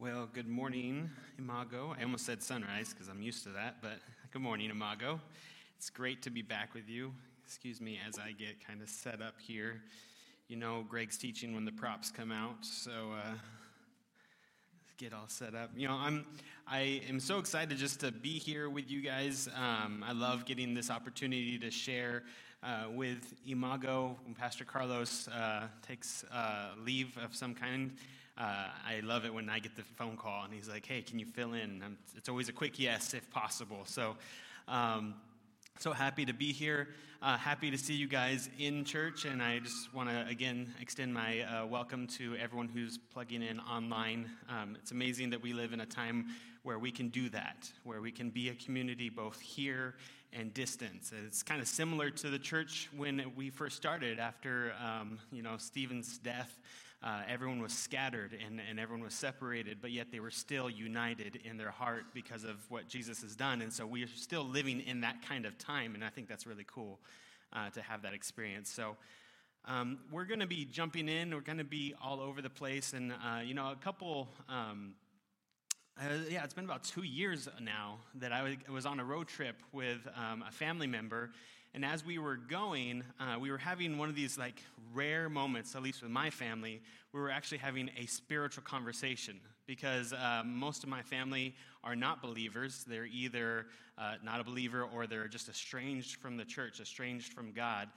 Well, 0.00 0.28
good 0.32 0.46
morning, 0.46 1.10
Imago. 1.40 1.92
I 1.98 2.04
almost 2.04 2.24
said 2.24 2.40
sunrise 2.40 2.90
because 2.90 3.08
I'm 3.08 3.20
used 3.20 3.42
to 3.42 3.48
that, 3.48 3.82
but 3.82 3.98
good 4.30 4.42
morning, 4.42 4.70
Imago. 4.70 5.20
It's 5.76 5.90
great 5.90 6.22
to 6.22 6.30
be 6.30 6.40
back 6.40 6.72
with 6.72 6.88
you. 6.88 7.12
Excuse 7.44 7.80
me 7.80 7.98
as 8.06 8.16
I 8.16 8.30
get 8.30 8.64
kind 8.64 8.80
of 8.80 8.88
set 8.88 9.20
up 9.20 9.34
here. 9.40 9.82
You 10.46 10.54
know, 10.54 10.84
Greg's 10.88 11.18
teaching 11.18 11.52
when 11.52 11.64
the 11.64 11.72
props 11.72 12.12
come 12.12 12.30
out, 12.30 12.64
so 12.64 12.92
uh, 13.12 13.32
get 14.98 15.12
all 15.12 15.26
set 15.26 15.56
up. 15.56 15.70
You 15.74 15.88
know, 15.88 15.94
I'm 15.94 16.24
I 16.68 17.02
am 17.08 17.18
so 17.18 17.40
excited 17.40 17.76
just 17.76 17.98
to 17.98 18.12
be 18.12 18.38
here 18.38 18.70
with 18.70 18.88
you 18.88 19.02
guys. 19.02 19.48
Um, 19.56 20.04
I 20.06 20.12
love 20.12 20.44
getting 20.44 20.74
this 20.74 20.92
opportunity 20.92 21.58
to 21.58 21.72
share 21.72 22.22
uh, 22.62 22.84
with 22.94 23.34
Imago 23.44 24.16
when 24.24 24.36
Pastor 24.36 24.64
Carlos 24.64 25.26
uh, 25.26 25.66
takes 25.84 26.22
uh, 26.32 26.68
leave 26.84 27.18
of 27.18 27.34
some 27.34 27.52
kind. 27.52 27.94
Uh, 28.38 28.68
I 28.86 29.00
love 29.00 29.24
it 29.24 29.34
when 29.34 29.50
I 29.50 29.58
get 29.58 29.74
the 29.74 29.82
phone 29.82 30.16
call 30.16 30.44
and 30.44 30.54
he's 30.54 30.68
like, 30.68 30.86
hey, 30.86 31.02
can 31.02 31.18
you 31.18 31.26
fill 31.26 31.54
in? 31.54 31.82
I'm, 31.84 31.98
it's 32.16 32.28
always 32.28 32.48
a 32.48 32.52
quick 32.52 32.78
yes 32.78 33.12
if 33.12 33.28
possible. 33.30 33.80
So, 33.84 34.14
um, 34.68 35.14
so 35.80 35.92
happy 35.92 36.24
to 36.24 36.32
be 36.32 36.52
here. 36.52 36.90
Uh, 37.20 37.36
happy 37.36 37.68
to 37.68 37.76
see 37.76 37.94
you 37.94 38.06
guys 38.06 38.48
in 38.60 38.84
church. 38.84 39.24
And 39.24 39.42
I 39.42 39.58
just 39.58 39.92
want 39.92 40.08
to, 40.08 40.24
again, 40.28 40.72
extend 40.80 41.12
my 41.12 41.40
uh, 41.40 41.66
welcome 41.66 42.06
to 42.18 42.36
everyone 42.36 42.68
who's 42.68 42.96
plugging 42.96 43.42
in 43.42 43.58
online. 43.58 44.30
Um, 44.48 44.76
it's 44.80 44.92
amazing 44.92 45.30
that 45.30 45.42
we 45.42 45.52
live 45.52 45.72
in 45.72 45.80
a 45.80 45.86
time 45.86 46.26
where 46.62 46.78
we 46.78 46.92
can 46.92 47.08
do 47.08 47.28
that, 47.30 47.68
where 47.82 48.00
we 48.00 48.12
can 48.12 48.30
be 48.30 48.50
a 48.50 48.54
community 48.54 49.08
both 49.08 49.40
here 49.40 49.96
and 50.32 50.52
distance. 50.52 51.12
It's 51.26 51.42
kind 51.42 51.60
of 51.60 51.68
similar 51.68 52.10
to 52.10 52.30
the 52.30 52.38
church 52.38 52.88
when 52.96 53.32
we 53.36 53.50
first 53.50 53.76
started 53.76 54.18
after, 54.18 54.72
um, 54.84 55.18
you 55.32 55.42
know, 55.42 55.56
Stephen's 55.58 56.18
death 56.18 56.58
uh, 57.02 57.22
everyone 57.28 57.62
was 57.62 57.72
scattered 57.72 58.36
and, 58.44 58.60
and 58.68 58.80
everyone 58.80 59.04
was 59.04 59.14
separated, 59.14 59.78
but 59.80 59.92
yet 59.92 60.08
they 60.10 60.18
were 60.18 60.30
still 60.30 60.68
united 60.68 61.38
in 61.44 61.56
their 61.56 61.70
heart 61.70 62.06
because 62.12 62.42
of 62.42 62.56
what 62.70 62.88
Jesus 62.88 63.22
has 63.22 63.36
done. 63.36 63.62
And 63.62 63.72
so 63.72 63.86
we 63.86 64.02
are 64.02 64.08
still 64.16 64.44
living 64.44 64.80
in 64.80 65.02
that 65.02 65.22
kind 65.22 65.46
of 65.46 65.56
time, 65.58 65.94
and 65.94 66.04
I 66.04 66.08
think 66.08 66.28
that's 66.28 66.46
really 66.46 66.66
cool 66.66 66.98
uh, 67.52 67.70
to 67.70 67.82
have 67.82 68.02
that 68.02 68.14
experience. 68.14 68.68
So 68.68 68.96
um, 69.64 69.98
we're 70.10 70.24
going 70.24 70.40
to 70.40 70.46
be 70.46 70.64
jumping 70.64 71.08
in, 71.08 71.32
we're 71.32 71.40
going 71.40 71.58
to 71.58 71.64
be 71.64 71.94
all 72.02 72.20
over 72.20 72.42
the 72.42 72.50
place, 72.50 72.92
and, 72.92 73.12
uh, 73.12 73.40
you 73.44 73.54
know, 73.54 73.70
a 73.70 73.76
couple. 73.76 74.28
Um, 74.48 74.94
uh, 76.00 76.14
yeah, 76.30 76.44
it's 76.44 76.54
been 76.54 76.64
about 76.64 76.84
two 76.84 77.02
years 77.02 77.48
now 77.60 77.98
that 78.16 78.32
I 78.32 78.56
was 78.70 78.86
on 78.86 79.00
a 79.00 79.04
road 79.04 79.26
trip 79.26 79.56
with 79.72 80.06
um, 80.14 80.44
a 80.46 80.52
family 80.52 80.86
member, 80.86 81.30
and 81.74 81.84
as 81.84 82.04
we 82.04 82.18
were 82.18 82.36
going, 82.36 83.02
uh, 83.18 83.36
we 83.38 83.50
were 83.50 83.58
having 83.58 83.98
one 83.98 84.08
of 84.08 84.14
these 84.14 84.38
like 84.38 84.62
rare 84.94 85.28
moments, 85.28 85.74
at 85.74 85.82
least 85.82 86.02
with 86.02 86.10
my 86.10 86.30
family, 86.30 86.80
we 87.12 87.20
were 87.20 87.30
actually 87.30 87.58
having 87.58 87.90
a 87.98 88.06
spiritual 88.06 88.62
conversation 88.62 89.40
because 89.66 90.12
uh, 90.12 90.42
most 90.46 90.82
of 90.82 90.88
my 90.88 91.02
family 91.02 91.54
are 91.82 91.96
not 91.96 92.22
believers. 92.22 92.84
They're 92.88 93.06
either 93.06 93.66
uh, 93.98 94.14
not 94.24 94.40
a 94.40 94.44
believer 94.44 94.84
or 94.94 95.06
they're 95.06 95.28
just 95.28 95.48
estranged 95.48 96.20
from 96.20 96.36
the 96.36 96.44
church, 96.44 96.80
estranged 96.80 97.32
from 97.32 97.52
God. 97.52 97.88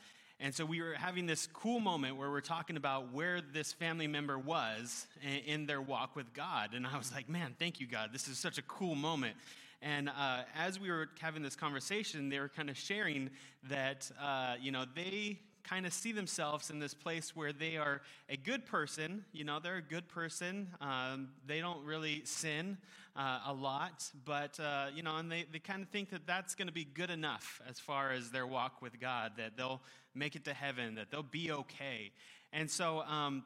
And 0.43 0.55
so 0.55 0.65
we 0.65 0.81
were 0.81 0.95
having 0.95 1.27
this 1.27 1.45
cool 1.53 1.79
moment 1.79 2.17
where 2.17 2.31
we're 2.31 2.41
talking 2.41 2.75
about 2.75 3.13
where 3.13 3.41
this 3.41 3.73
family 3.73 4.07
member 4.07 4.39
was 4.39 5.05
in 5.45 5.67
their 5.67 5.79
walk 5.79 6.15
with 6.15 6.33
God. 6.33 6.73
And 6.73 6.87
I 6.87 6.97
was 6.97 7.13
like, 7.13 7.29
man, 7.29 7.53
thank 7.59 7.79
you, 7.79 7.85
God. 7.85 8.09
This 8.11 8.27
is 8.27 8.39
such 8.39 8.57
a 8.57 8.63
cool 8.63 8.95
moment. 8.95 9.35
And 9.83 10.09
uh, 10.09 10.41
as 10.57 10.79
we 10.79 10.89
were 10.89 11.09
having 11.19 11.43
this 11.43 11.55
conversation, 11.55 12.29
they 12.29 12.39
were 12.39 12.49
kind 12.49 12.71
of 12.71 12.77
sharing 12.77 13.29
that, 13.69 14.09
uh, 14.19 14.55
you 14.59 14.71
know, 14.71 14.85
they 14.95 15.37
kind 15.63 15.85
of 15.85 15.93
see 15.93 16.11
themselves 16.11 16.71
in 16.71 16.79
this 16.79 16.95
place 16.95 17.35
where 17.35 17.53
they 17.53 17.77
are 17.77 18.01
a 18.27 18.35
good 18.35 18.65
person. 18.65 19.23
You 19.33 19.43
know, 19.43 19.59
they're 19.59 19.77
a 19.77 19.81
good 19.81 20.07
person. 20.07 20.69
Um, 20.81 21.29
they 21.45 21.59
don't 21.59 21.85
really 21.85 22.23
sin 22.25 22.79
uh, 23.15 23.39
a 23.47 23.53
lot, 23.53 24.09
but, 24.25 24.59
uh, 24.59 24.87
you 24.93 25.03
know, 25.03 25.17
and 25.17 25.31
they, 25.31 25.45
they 25.51 25.59
kind 25.59 25.81
of 25.81 25.89
think 25.89 26.09
that 26.11 26.25
that's 26.25 26.55
going 26.55 26.67
to 26.67 26.73
be 26.73 26.85
good 26.85 27.09
enough 27.09 27.61
as 27.69 27.79
far 27.79 28.11
as 28.11 28.31
their 28.31 28.47
walk 28.47 28.81
with 28.81 28.99
God, 28.99 29.33
that 29.37 29.57
they'll 29.57 29.81
make 30.15 30.35
it 30.35 30.45
to 30.45 30.53
heaven, 30.53 30.95
that 30.95 31.11
they'll 31.11 31.23
be 31.23 31.51
okay. 31.51 32.11
And 32.53 32.69
so, 32.69 33.01
um, 33.01 33.43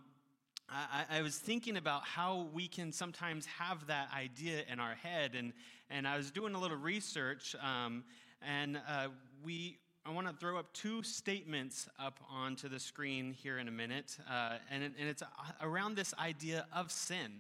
I, 0.67 1.06
I, 1.17 1.22
was 1.22 1.38
thinking 1.38 1.78
about 1.78 2.03
how 2.03 2.47
we 2.51 2.67
can 2.67 2.91
sometimes 2.91 3.45
have 3.45 3.85
that 3.85 4.09
idea 4.16 4.63
in 4.67 4.79
our 4.79 4.95
head, 4.95 5.35
and, 5.35 5.53
and 5.91 6.07
I 6.07 6.17
was 6.17 6.31
doing 6.31 6.56
a 6.56 6.59
little 6.59 6.78
research, 6.78 7.56
um, 7.61 8.03
and 8.41 8.79
uh, 8.90 9.09
we 9.44 9.78
I 10.07 10.11
want 10.11 10.28
to 10.28 10.34
throw 10.34 10.59
up 10.59 10.72
two 10.72 11.01
statements 11.01 11.90
up 12.00 12.19
onto 12.29 12.69
the 12.69 12.79
screen 12.79 13.34
here 13.34 13.57
in 13.57 13.67
a 13.67 13.72
minute, 13.72 14.16
uh, 14.29 14.57
and, 14.69 14.84
and 14.84 15.09
it's 15.09 15.23
around 15.61 15.95
this 15.95 16.13
idea 16.19 16.67
of 16.72 16.91
sin. 16.91 17.31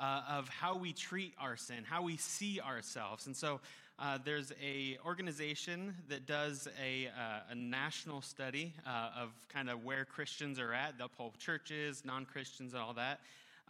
Uh, 0.00 0.22
of 0.30 0.48
how 0.48 0.74
we 0.74 0.94
treat 0.94 1.34
our 1.38 1.58
sin, 1.58 1.84
how 1.84 2.00
we 2.00 2.16
see 2.16 2.58
ourselves. 2.58 3.26
And 3.26 3.36
so 3.36 3.60
uh, 3.98 4.16
there's 4.24 4.50
a 4.62 4.96
organization 5.04 5.94
that 6.08 6.24
does 6.24 6.66
a, 6.82 7.08
uh, 7.08 7.50
a 7.50 7.54
national 7.54 8.22
study 8.22 8.72
uh, 8.86 9.10
of 9.20 9.28
kind 9.52 9.68
of 9.68 9.84
where 9.84 10.06
Christians 10.06 10.58
are 10.58 10.72
at. 10.72 10.96
They'll 10.96 11.10
poll 11.10 11.34
churches, 11.38 12.02
non-Christians, 12.02 12.72
and 12.72 12.82
all 12.82 12.94
that. 12.94 13.20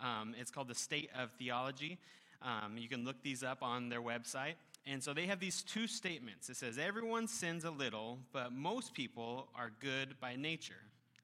Um, 0.00 0.36
it's 0.38 0.52
called 0.52 0.68
the 0.68 0.74
State 0.74 1.10
of 1.18 1.32
Theology. 1.32 1.98
Um, 2.42 2.78
you 2.78 2.88
can 2.88 3.04
look 3.04 3.20
these 3.24 3.42
up 3.42 3.60
on 3.60 3.88
their 3.88 4.00
website. 4.00 4.54
And 4.86 5.02
so 5.02 5.12
they 5.12 5.26
have 5.26 5.40
these 5.40 5.62
two 5.64 5.88
statements. 5.88 6.48
It 6.48 6.56
says, 6.56 6.78
Everyone 6.78 7.26
sins 7.26 7.64
a 7.64 7.72
little, 7.72 8.18
but 8.32 8.52
most 8.52 8.94
people 8.94 9.48
are 9.56 9.72
good 9.80 10.14
by 10.20 10.36
nature. 10.36 10.74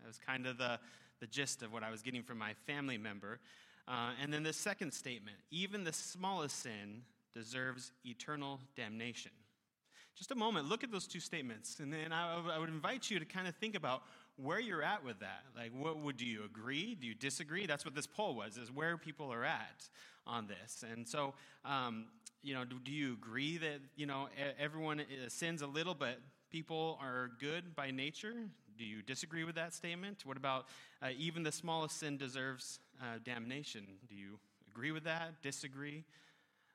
That 0.00 0.09
was 0.09 0.19
kind 0.19 0.49
of 0.49 0.59
the, 0.59 0.81
the 1.21 1.28
gist 1.28 1.62
of 1.62 1.72
what 1.72 1.84
I 1.84 1.93
was 1.93 2.03
getting 2.03 2.25
from 2.25 2.39
my 2.39 2.55
family 2.66 2.99
member. 2.99 3.39
Uh, 3.89 4.11
and 4.21 4.33
then 4.33 4.43
the 4.43 4.53
second 4.53 4.93
statement 4.93 5.37
even 5.51 5.85
the 5.85 5.93
smallest 5.93 6.61
sin 6.61 7.03
deserves 7.35 7.93
eternal 8.05 8.61
damnation. 8.77 9.31
Just 10.17 10.31
a 10.31 10.35
moment, 10.35 10.67
look 10.67 10.83
at 10.83 10.91
those 10.91 11.07
two 11.07 11.21
statements. 11.21 11.79
And 11.79 11.93
then 11.93 12.11
I, 12.11 12.41
I 12.55 12.59
would 12.59 12.71
invite 12.71 13.11
you 13.11 13.19
to 13.19 13.27
kind 13.27 13.47
of 13.47 13.55
think 13.57 13.75
about 13.75 14.03
where 14.37 14.59
you're 14.59 14.83
at 14.83 15.05
with 15.05 15.21
that. 15.21 15.43
Like, 15.55 15.73
what 15.79 15.99
would 15.99 16.17
do 16.17 16.25
you 16.25 16.45
agree? 16.45 16.95
Do 16.95 17.07
you 17.07 17.15
disagree? 17.15 17.67
That's 17.67 17.85
what 17.85 17.95
this 17.95 18.07
poll 18.07 18.35
was, 18.35 18.57
is 18.57 18.73
where 18.73 18.97
people 18.97 19.31
are 19.31 19.45
at 19.45 19.89
on 20.27 20.47
this. 20.47 20.85
And 20.91 21.07
so, 21.07 21.35
um, 21.67 22.07
you 22.43 22.55
know, 22.55 22.65
do, 22.65 22.79
do, 22.83 22.93
you 22.93 23.13
agree 23.13 23.59
that, 23.59 23.81
you 23.95 24.07
know, 24.07 24.29
everyone 24.59 25.01
uh, 25.01 25.29
sins 25.29 25.61
a 25.61 25.67
little, 25.67 25.95
but 25.95 26.19
people 26.51 26.99
are 27.03 27.31
good 27.39 27.77
by 27.77 27.91
nature? 27.91 28.35
Do 28.79 28.85
you 28.85 29.03
disagree 29.03 29.45
with 29.45 29.55
that 29.57 29.75
statement? 29.75 30.25
What 30.25 30.37
about 30.37 30.67
uh, 31.03 31.09
even 31.19 31.43
the 31.43 31.53
smallest 31.53 31.99
sin 31.99 32.17
deserves 32.17 32.79
uh, 33.01 33.19
damnation? 33.25 33.87
Do 34.09 34.15
you 34.15 34.39
agree 34.73 34.93
with 34.93 35.05
that? 35.05 35.43
Disagree? 35.43 36.05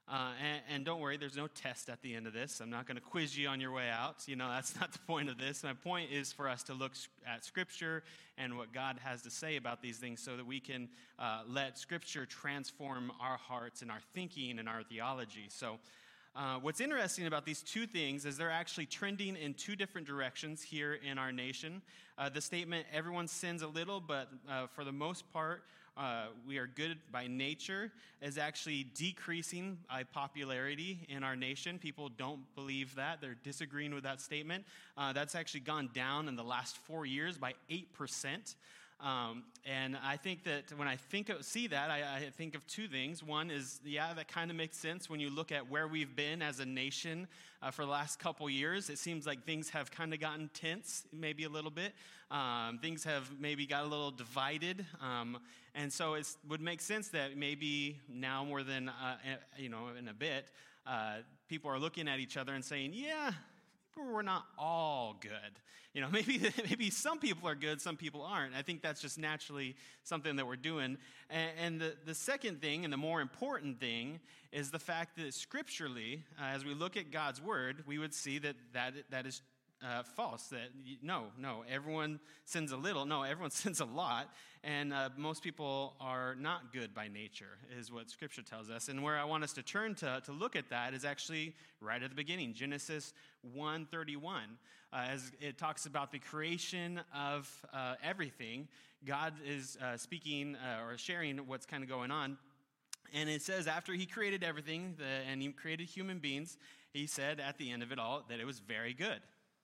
Uh, 0.08 0.32
and, 0.44 0.62
and, 0.70 0.86
don't 0.86 1.00
worry, 1.00 1.16
there's 1.16 1.38
no 1.38 1.48
test 1.48 1.88
at 1.88 2.02
the 2.02 2.14
end 2.14 2.28
of 2.28 2.34
this. 2.34 2.60
I'm 2.60 2.70
not 2.70 2.86
going 2.86 2.96
to 2.96 3.02
quiz 3.02 3.38
you 3.38 3.48
on 3.48 3.62
your 3.62 3.72
way 3.72 3.90
out. 3.90 4.28
You 4.28 4.36
know, 4.36 4.50
that's 4.54 4.78
not 4.78 4.92
the 4.92 5.00
point 5.00 5.30
of 5.30 5.38
this. 5.38 5.64
My 5.64 5.74
point 5.74 6.12
is 6.12 6.34
for 6.34 6.50
us 6.50 6.64
to 6.64 6.74
look 6.74 6.94
at 7.26 7.46
Scripture 7.46 8.04
and 8.38 8.58
what 8.58 8.74
God 8.74 8.98
has 9.04 9.22
to 9.22 9.30
say 9.30 9.56
about 9.56 9.82
these 9.82 9.98
things 9.98 10.22
so 10.22 10.36
that 10.36 10.46
we 10.46 10.60
can 10.60 10.90
uh, 11.18 11.44
let 11.48 11.78
Scripture 11.78 12.26
transform 12.26 13.12
our 13.22 13.38
hearts 13.38 13.82
and 13.82 13.90
our 13.90 14.02
thinking 14.14 14.60
and 14.60 14.68
our 14.68 14.84
theology. 14.84 15.46
So, 15.48 15.80
uh, 16.34 16.56
what's 16.56 16.80
interesting 16.80 17.28
about 17.28 17.46
these 17.46 17.62
two 17.62 17.86
things 17.86 18.26
is 18.26 18.38
they're 18.38 18.50
actually 18.50 18.86
trending 18.86 19.36
in 19.36 19.54
two 19.54 19.76
different 19.76 20.08
directions 20.08 20.62
here 20.62 20.94
in 20.94 21.18
our 21.18 21.32
nation. 21.34 21.82
Uh, 22.18 22.30
the 22.30 22.40
statement, 22.40 22.86
everyone 22.94 23.28
sins 23.28 23.62
a 23.62 23.68
little, 23.68 24.00
but 24.00 24.30
uh, 24.50 24.68
for 24.68 24.86
the 24.86 24.94
most 24.94 25.30
part, 25.34 25.64
uh, 25.98 26.26
we 26.48 26.58
are 26.58 26.68
good 26.68 26.98
by 27.12 27.28
nature 27.28 27.92
is 28.22 28.38
actually 28.38 28.86
decreasing 28.96 29.78
by 29.90 30.04
popularity 30.04 31.00
in 31.10 31.24
our 31.24 31.36
nation. 31.36 31.78
People 31.78 32.10
don't 32.10 32.42
believe 32.56 32.96
that. 32.96 33.20
They're 33.20 33.38
disagreeing 33.44 33.94
with 33.94 34.04
that 34.04 34.22
statement. 34.22 34.66
Uh, 34.98 35.12
that's 35.14 35.36
actually 35.36 35.62
gone 35.62 35.90
down 35.94 36.28
in 36.28 36.36
the 36.36 36.44
last 36.44 36.78
four 36.78 37.06
years 37.06 37.38
by 37.38 37.54
8%. 37.70 38.56
Um, 39.02 39.44
and 39.66 39.98
I 40.04 40.16
think 40.16 40.44
that 40.44 40.72
when 40.78 40.88
I 40.88 40.96
think 40.96 41.30
of, 41.30 41.44
see 41.44 41.66
that, 41.68 41.90
I, 41.90 42.04
I, 42.18 42.30
think 42.30 42.54
of 42.54 42.66
two 42.68 42.88
things. 42.88 43.24
One 43.24 43.50
is, 43.50 43.82
yeah, 43.84 44.14
that 44.14 44.28
kind 44.28 44.52
of 44.52 44.58
makes 44.58 44.78
sense 44.78 45.10
when 45.10 45.20
you 45.20 45.32
look 45.32 45.52
at 45.52 45.68
where 45.72 45.88
we've 45.88 46.16
been 46.16 46.44
as 46.44 46.60
a 46.60 46.66
nation 46.66 47.28
uh, 47.64 47.72
for 47.72 47.84
the 47.84 47.90
last 47.90 48.20
couple 48.20 48.48
years. 48.48 48.92
It 48.92 49.00
seems 49.00 49.26
like 49.26 49.44
things 49.44 49.72
have 49.72 49.90
kind 49.90 50.14
of 50.14 50.20
gotten 50.20 50.52
tense, 50.54 51.08
maybe 51.12 51.46
a 51.46 51.50
little 51.50 51.72
bit. 51.72 51.94
Um, 52.30 52.78
things 52.80 53.04
have 53.04 53.28
maybe 53.40 53.66
got 53.66 53.84
a 53.84 53.88
little 53.88 54.12
divided. 54.12 54.86
Um, 55.02 55.40
and 55.74 55.92
so 55.92 56.16
it 56.16 56.28
would 56.48 56.62
make 56.62 56.82
sense 56.82 57.10
that 57.10 57.38
maybe 57.38 58.00
now 58.10 58.44
more 58.44 58.64
than, 58.64 58.90
uh, 58.90 59.16
you 59.58 59.70
know, 59.70 59.90
in 59.98 60.08
a 60.08 60.14
bit, 60.14 60.48
uh, 60.86 61.18
people 61.48 61.72
are 61.72 61.80
looking 61.80 62.08
at 62.08 62.20
each 62.20 62.38
other 62.38 62.54
and 62.54 62.64
saying, 62.64 62.92
yeah, 62.94 63.32
we're 63.98 64.22
not 64.22 64.46
all 64.58 65.16
good. 65.22 65.32
You 65.94 66.02
know, 66.02 66.10
maybe, 66.12 66.42
maybe 66.70 66.90
some 66.90 67.20
people 67.20 67.48
are 67.48 67.56
good, 67.56 67.82
some 67.82 67.98
people 67.98 68.22
aren't. 68.22 68.56
I 68.56 68.62
think 68.62 68.82
that's 68.82 69.02
just 69.02 69.18
naturally 69.18 69.76
something 70.04 70.36
that 70.36 70.48
we're 70.48 70.56
doing. 70.56 70.98
And, 71.30 71.52
and 71.60 71.82
the, 71.82 71.96
the 72.06 72.16
second 72.16 72.62
thing, 72.62 72.84
and 72.84 72.92
the 72.92 72.98
more 72.98 73.22
important 73.22 73.80
thing, 73.80 74.20
is 74.52 74.72
the 74.72 74.80
fact 74.80 75.18
that 75.18 75.34
scripturally, 75.34 76.24
uh, 76.40 76.46
as 76.54 76.66
we 76.66 76.74
look 76.74 76.98
at 76.98 77.12
God's 77.12 77.42
word, 77.42 77.84
we 77.88 77.98
would 77.98 78.14
see 78.14 78.40
that 78.40 78.56
that, 78.74 78.94
that 79.10 79.26
is 79.26 79.42
uh, 79.84 80.04
false. 80.04 80.48
That 80.48 80.70
no, 81.02 81.26
no, 81.38 81.64
everyone 81.70 82.20
sins 82.46 82.72
a 82.72 82.78
little. 82.78 83.06
No, 83.06 83.24
everyone 83.24 83.52
sins 83.64 83.80
a 83.80 83.86
lot, 83.86 84.34
and 84.64 84.94
uh, 84.94 85.10
most 85.18 85.44
people 85.44 85.96
are 86.00 86.36
not 86.36 86.74
good 86.74 86.94
by 86.94 87.08
nature, 87.08 87.58
is 87.78 87.92
what 87.92 88.10
Scripture 88.10 88.42
tells 88.42 88.70
us. 88.70 88.90
And 88.90 89.04
where 89.04 89.18
I 89.18 89.24
want 89.24 89.44
us 89.44 89.54
to 89.54 89.64
turn 89.64 89.96
to 89.96 90.22
to 90.26 90.32
look 90.32 90.56
at 90.56 90.70
that 90.70 90.94
is 90.94 91.06
actually 91.06 91.56
right 91.80 92.02
at 92.02 92.10
the 92.10 92.16
beginning, 92.16 92.54
Genesis 92.54 93.14
1:31, 93.58 94.24
uh, 94.94 95.06
as 95.10 95.32
it 95.40 95.58
talks 95.58 95.86
about 95.86 96.12
the 96.12 96.20
creation 96.20 97.02
of 97.16 97.50
uh, 97.74 97.96
everything. 98.04 98.68
God 99.04 99.34
is 99.44 99.78
uh, 99.84 99.98
speaking 99.98 100.56
uh, 100.56 100.84
or 100.86 100.98
sharing 100.98 101.40
what's 101.48 101.66
kind 101.66 101.82
of 101.82 101.90
going 101.90 102.12
on. 102.12 102.38
And 103.14 103.30
it 103.30 103.42
says, 103.42 103.68
after 103.68 103.94
he 103.94 104.06
created 104.06 104.44
everything 104.44 104.96
the, 104.98 105.04
and 105.30 105.42
he 105.42 105.52
created 105.52 105.88
human 105.88 106.20
beings, 106.20 106.58
he 106.94 107.08
said 107.08 107.40
at 107.40 107.58
the 107.58 107.72
end 107.72 107.84
of 107.84 107.92
it 107.92 108.00
all 108.00 108.24
that 108.30 108.40
it 108.40 108.46
was 108.46 108.60
very 108.60 108.94
good. 108.94 109.20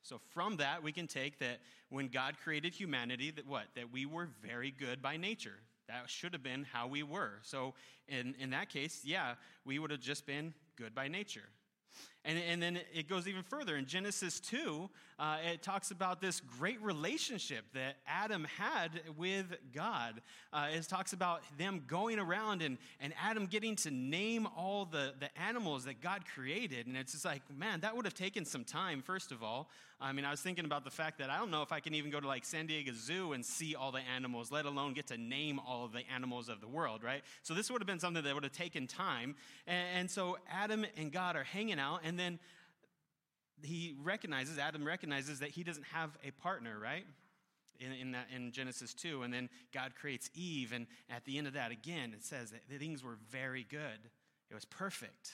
So 0.08 0.22
from 0.34 0.56
that, 0.58 0.82
we 0.82 0.94
can 0.94 1.06
take 1.06 1.38
that 1.40 1.60
when 1.90 2.08
God 2.08 2.36
created 2.42 2.74
humanity, 2.74 3.30
that 3.32 3.46
what? 3.46 3.66
That 3.76 3.92
we 3.92 4.06
were 4.06 4.30
very 4.42 4.72
good 4.72 5.02
by 5.02 5.18
nature. 5.18 5.60
That 5.90 6.10
should 6.10 6.32
have 6.32 6.44
been 6.44 6.66
how 6.72 6.88
we 6.88 7.04
were. 7.04 7.40
So 7.42 7.74
in, 8.08 8.34
in 8.40 8.52
that 8.52 8.70
case, 8.70 9.02
yeah, 9.04 9.36
we 9.66 9.80
would 9.80 9.92
have 9.92 10.00
just 10.00 10.26
been 10.26 10.54
good 10.78 10.96
by 10.96 11.10
nature. 11.10 11.50
And, 12.26 12.38
and 12.50 12.62
then 12.62 12.80
it 12.94 13.08
goes 13.08 13.28
even 13.28 13.44
further. 13.44 13.78
In 13.78 13.86
Genesis 13.86 14.40
2, 14.42 14.90
uh, 15.20 15.38
it 15.52 15.62
talks 15.64 15.92
about 15.92 16.22
this 16.22 16.42
great 16.60 16.82
relationship 16.82 17.64
that 17.74 17.96
Adam 18.06 18.46
had 18.58 19.02
with 19.18 19.46
God. 19.74 20.22
Uh, 20.52 20.68
it 20.74 20.84
talks 20.84 21.14
about 21.14 21.42
them 21.58 21.84
going 21.88 22.20
around 22.20 22.62
and, 22.62 22.78
and 23.00 23.14
Adam 23.24 23.46
getting 23.46 23.76
to 23.78 23.92
name 23.92 24.48
all 24.58 24.86
the, 24.86 25.14
the 25.20 25.30
animals 25.40 25.86
that 25.86 26.02
God 26.02 26.24
created. 26.34 26.86
And 26.86 26.98
it's 26.98 27.14
just 27.14 27.26
like, 27.26 27.42
man, 27.58 27.80
that 27.80 27.96
would 27.96 28.06
have 28.06 28.14
taken 28.14 28.46
some 28.46 28.64
time, 28.64 29.02
first 29.02 29.32
of 29.32 29.42
all. 29.42 29.70
I 30.00 30.12
mean, 30.12 30.26
I 30.26 30.32
was 30.32 30.42
thinking 30.42 30.66
about 30.66 30.84
the 30.84 30.92
fact 30.92 31.18
that 31.18 31.32
I 31.32 31.40
don't 31.40 31.50
know 31.50 31.64
if 31.64 31.72
I 31.72 31.80
can 31.80 31.96
even 31.96 32.12
go 32.12 32.20
to 32.20 32.28
like 32.28 32.46
San 32.46 32.68
Diego 32.68 32.92
Zoo 32.94 33.34
and 33.34 33.44
see 33.44 33.74
all 33.74 33.92
the 33.92 34.02
animals, 34.16 34.52
let 34.52 34.66
alone 34.66 34.94
get 34.94 35.08
to 35.08 35.18
name 35.18 35.60
all 35.66 35.86
of 35.86 35.92
the 35.92 36.04
animals 36.14 36.50
of 36.50 36.62
the 36.62 36.68
world, 36.68 37.04
right? 37.04 37.24
So 37.42 37.56
this 37.56 37.72
would 37.72 37.82
have 37.82 37.88
been 37.88 38.00
something 38.00 38.24
that 38.24 38.34
would 38.36 38.44
have 38.44 38.54
taken 38.54 38.86
time. 38.86 39.36
And, 39.66 39.88
and 39.96 40.12
so 40.12 40.38
Adam 40.52 40.86
and 40.98 41.12
God 41.12 41.36
are 41.36 41.44
hanging 41.44 41.80
out. 41.80 42.02
And 42.04 42.17
and 42.18 42.20
then 42.20 42.40
he 43.62 43.96
recognizes, 44.04 44.58
Adam 44.58 44.86
recognizes 44.86 45.40
that 45.40 45.50
he 45.50 45.64
doesn't 45.64 45.86
have 45.86 46.18
a 46.24 46.32
partner, 46.32 46.78
right? 46.82 47.06
In, 47.80 47.92
in, 47.92 48.12
that, 48.14 48.28
in 48.36 48.52
Genesis 48.52 48.94
2. 48.96 49.22
And 49.22 49.32
then 49.32 49.50
God 49.72 49.94
creates 50.00 50.32
Eve. 50.34 50.72
And 50.74 50.88
at 51.10 51.26
the 51.26 51.38
end 51.38 51.46
of 51.46 51.54
that, 51.54 51.72
again, 51.72 52.12
it 52.14 52.24
says 52.24 52.52
that 52.52 52.62
things 52.80 53.04
were 53.04 53.18
very 53.30 53.66
good, 53.70 54.10
it 54.50 54.56
was 54.56 54.66
perfect. 54.66 55.32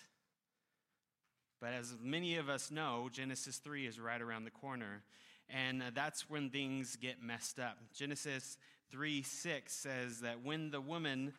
But 1.61 1.71
as 1.71 1.95
many 2.01 2.35
of 2.35 2.49
us 2.49 2.71
know, 2.71 3.07
Genesis 3.09 3.57
3 3.57 3.87
is 3.87 3.97
right 3.97 4.21
around 4.21 4.43
the 4.43 4.51
corner. 4.51 5.03
And 5.49 5.81
uh, 5.81 5.85
that's 5.93 6.29
when 6.29 6.49
things 6.49 6.97
get 6.97 7.23
messed 7.23 7.57
up. 7.57 7.77
Genesis 7.93 8.57
3 8.91 9.23
6 9.23 9.73
says 9.73 10.19
that 10.19 10.43
when 10.43 10.71
the 10.71 10.81
woman 10.81 11.33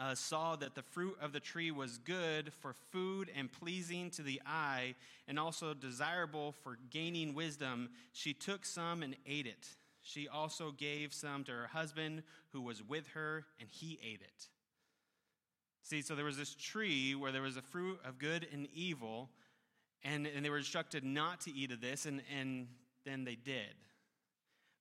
uh, 0.00 0.14
saw 0.14 0.56
that 0.56 0.74
the 0.74 0.82
fruit 0.82 1.16
of 1.20 1.32
the 1.32 1.40
tree 1.40 1.70
was 1.70 1.98
good 1.98 2.52
for 2.52 2.74
food 2.90 3.30
and 3.36 3.52
pleasing 3.52 4.10
to 4.10 4.22
the 4.22 4.40
eye, 4.46 4.94
and 5.28 5.38
also 5.38 5.74
desirable 5.74 6.52
for 6.62 6.78
gaining 6.90 7.34
wisdom, 7.34 7.90
she 8.12 8.32
took 8.32 8.64
some 8.64 9.02
and 9.02 9.16
ate 9.26 9.46
it. 9.46 9.68
She 10.02 10.26
also 10.28 10.72
gave 10.72 11.12
some 11.12 11.44
to 11.44 11.52
her 11.52 11.66
husband 11.68 12.22
who 12.52 12.60
was 12.60 12.82
with 12.82 13.08
her, 13.08 13.44
and 13.60 13.68
he 13.70 13.98
ate 14.02 14.20
it. 14.20 14.48
See, 15.82 16.02
so 16.02 16.14
there 16.14 16.24
was 16.24 16.36
this 16.36 16.54
tree 16.54 17.14
where 17.14 17.32
there 17.32 17.42
was 17.42 17.56
a 17.56 17.62
fruit 17.62 18.00
of 18.04 18.18
good 18.18 18.46
and 18.52 18.68
evil, 18.74 19.30
and, 20.02 20.26
and 20.26 20.44
they 20.44 20.50
were 20.50 20.58
instructed 20.58 21.04
not 21.04 21.40
to 21.42 21.52
eat 21.52 21.70
of 21.70 21.80
this, 21.80 22.06
and, 22.06 22.22
and 22.36 22.66
then 23.04 23.24
they 23.24 23.36
did. 23.36 23.74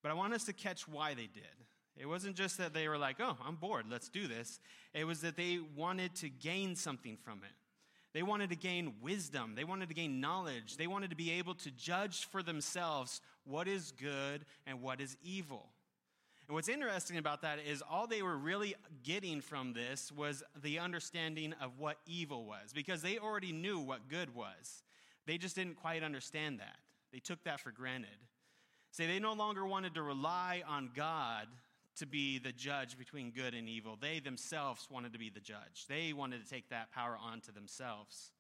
But 0.02 0.12
I 0.12 0.16
want 0.16 0.34
us 0.34 0.46
to 0.46 0.54
catch 0.54 0.88
why 0.88 1.14
they 1.14 1.28
did. 1.28 1.44
It 2.02 2.08
wasn't 2.08 2.36
just 2.36 2.58
that 2.58 2.74
they 2.74 2.88
were 2.88 2.98
like, 2.98 3.18
oh, 3.20 3.38
I'm 3.46 3.56
bored, 3.56 3.86
let's 3.88 4.10
do 4.10 4.28
this. 4.28 4.60
It 4.96 5.06
was 5.06 5.22
that 5.22 5.38
they 5.38 5.60
wanted 5.76 6.16
to 6.16 6.30
gain 6.30 6.76
something 6.76 7.16
from 7.16 7.42
it. 7.44 7.54
They 8.14 8.24
wanted 8.24 8.50
to 8.50 8.56
gain 8.56 8.96
wisdom. 9.02 9.54
They 9.56 9.64
wanted 9.64 9.88
to 9.90 9.96
gain 9.96 10.20
knowledge. 10.20 10.78
They 10.78 10.88
wanted 10.88 11.12
to 11.12 11.16
be 11.16 11.32
able 11.34 11.54
to 11.56 11.70
judge 11.70 12.26
for 12.26 12.42
themselves 12.42 13.22
what 13.46 13.68
is 13.68 13.92
good 13.92 14.46
and 14.66 14.82
what 14.82 15.00
is 15.00 15.16
evil. 15.24 15.68
And 16.48 16.56
what's 16.56 16.70
interesting 16.70 17.18
about 17.18 17.44
that 17.44 17.60
is 17.60 17.84
all 17.88 18.08
they 18.08 18.24
were 18.24 18.36
really 18.36 18.76
getting 19.04 19.40
from 19.40 19.74
this 19.74 20.12
was 20.12 20.44
the 20.62 20.80
understanding 20.80 21.54
of 21.62 21.78
what 21.78 21.98
evil 22.08 22.46
was, 22.46 22.74
because 22.74 23.04
they 23.04 23.20
already 23.20 23.52
knew 23.52 23.80
what 23.80 24.10
good 24.10 24.34
was. 24.36 24.84
They 25.28 25.38
just 25.38 25.56
didn't 25.56 25.76
quite 25.76 26.04
understand 26.04 26.60
that. 26.60 26.78
They 27.14 27.20
took 27.20 27.44
that 27.44 27.60
for 27.60 27.72
granted. 27.72 28.10
See, 28.92 29.06
they 29.06 29.20
no 29.20 29.34
longer 29.34 29.66
wanted 29.66 29.94
to 29.96 30.02
rely 30.02 30.64
on 30.68 30.90
God 30.96 31.48
to 31.98 32.06
be 32.06 32.40
the 32.40 32.52
judge 32.52 32.98
between 32.98 33.32
good 33.32 33.54
and 33.54 33.68
evil. 33.68 33.98
They 34.00 34.20
themselves 34.20 34.88
wanted 34.90 35.14
to 35.14 35.20
be 35.20 35.30
the 35.30 35.40
judge, 35.40 35.86
they 35.88 36.14
wanted 36.14 36.44
to 36.44 36.50
take 36.50 36.70
that 36.70 36.92
power 36.92 37.18
onto 37.22 37.52
themselves. 37.52 38.32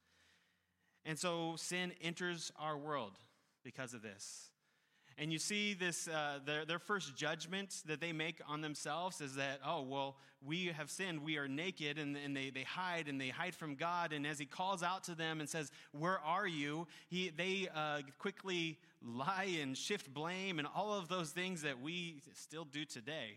And 1.03 1.17
so 1.17 1.55
sin 1.57 1.93
enters 2.01 2.51
our 2.59 2.77
world 2.77 3.13
because 3.63 3.95
of 3.95 4.03
this. 4.03 4.50
And 5.21 5.31
you 5.31 5.37
see 5.37 5.75
this, 5.75 6.07
uh, 6.07 6.39
their, 6.47 6.65
their 6.65 6.79
first 6.79 7.15
judgment 7.15 7.83
that 7.85 8.01
they 8.01 8.11
make 8.11 8.41
on 8.47 8.61
themselves 8.61 9.21
is 9.21 9.35
that, 9.35 9.59
oh, 9.63 9.83
well, 9.83 10.15
we 10.43 10.73
have 10.75 10.89
sinned, 10.89 11.23
we 11.23 11.37
are 11.37 11.47
naked, 11.47 11.99
and, 11.99 12.17
and 12.17 12.35
they, 12.35 12.49
they 12.49 12.63
hide 12.63 13.07
and 13.07 13.21
they 13.21 13.29
hide 13.29 13.53
from 13.53 13.75
God. 13.75 14.13
And 14.13 14.25
as 14.25 14.39
he 14.39 14.47
calls 14.47 14.81
out 14.81 15.03
to 15.03 15.13
them 15.13 15.39
and 15.39 15.47
says, 15.47 15.69
Where 15.91 16.19
are 16.21 16.47
you? 16.47 16.87
He, 17.07 17.29
they 17.29 17.69
uh, 17.75 17.99
quickly 18.17 18.79
lie 19.05 19.55
and 19.61 19.77
shift 19.77 20.11
blame 20.11 20.57
and 20.57 20.67
all 20.75 20.91
of 20.95 21.07
those 21.07 21.29
things 21.29 21.61
that 21.61 21.79
we 21.79 22.23
still 22.33 22.65
do 22.65 22.83
today 22.83 23.35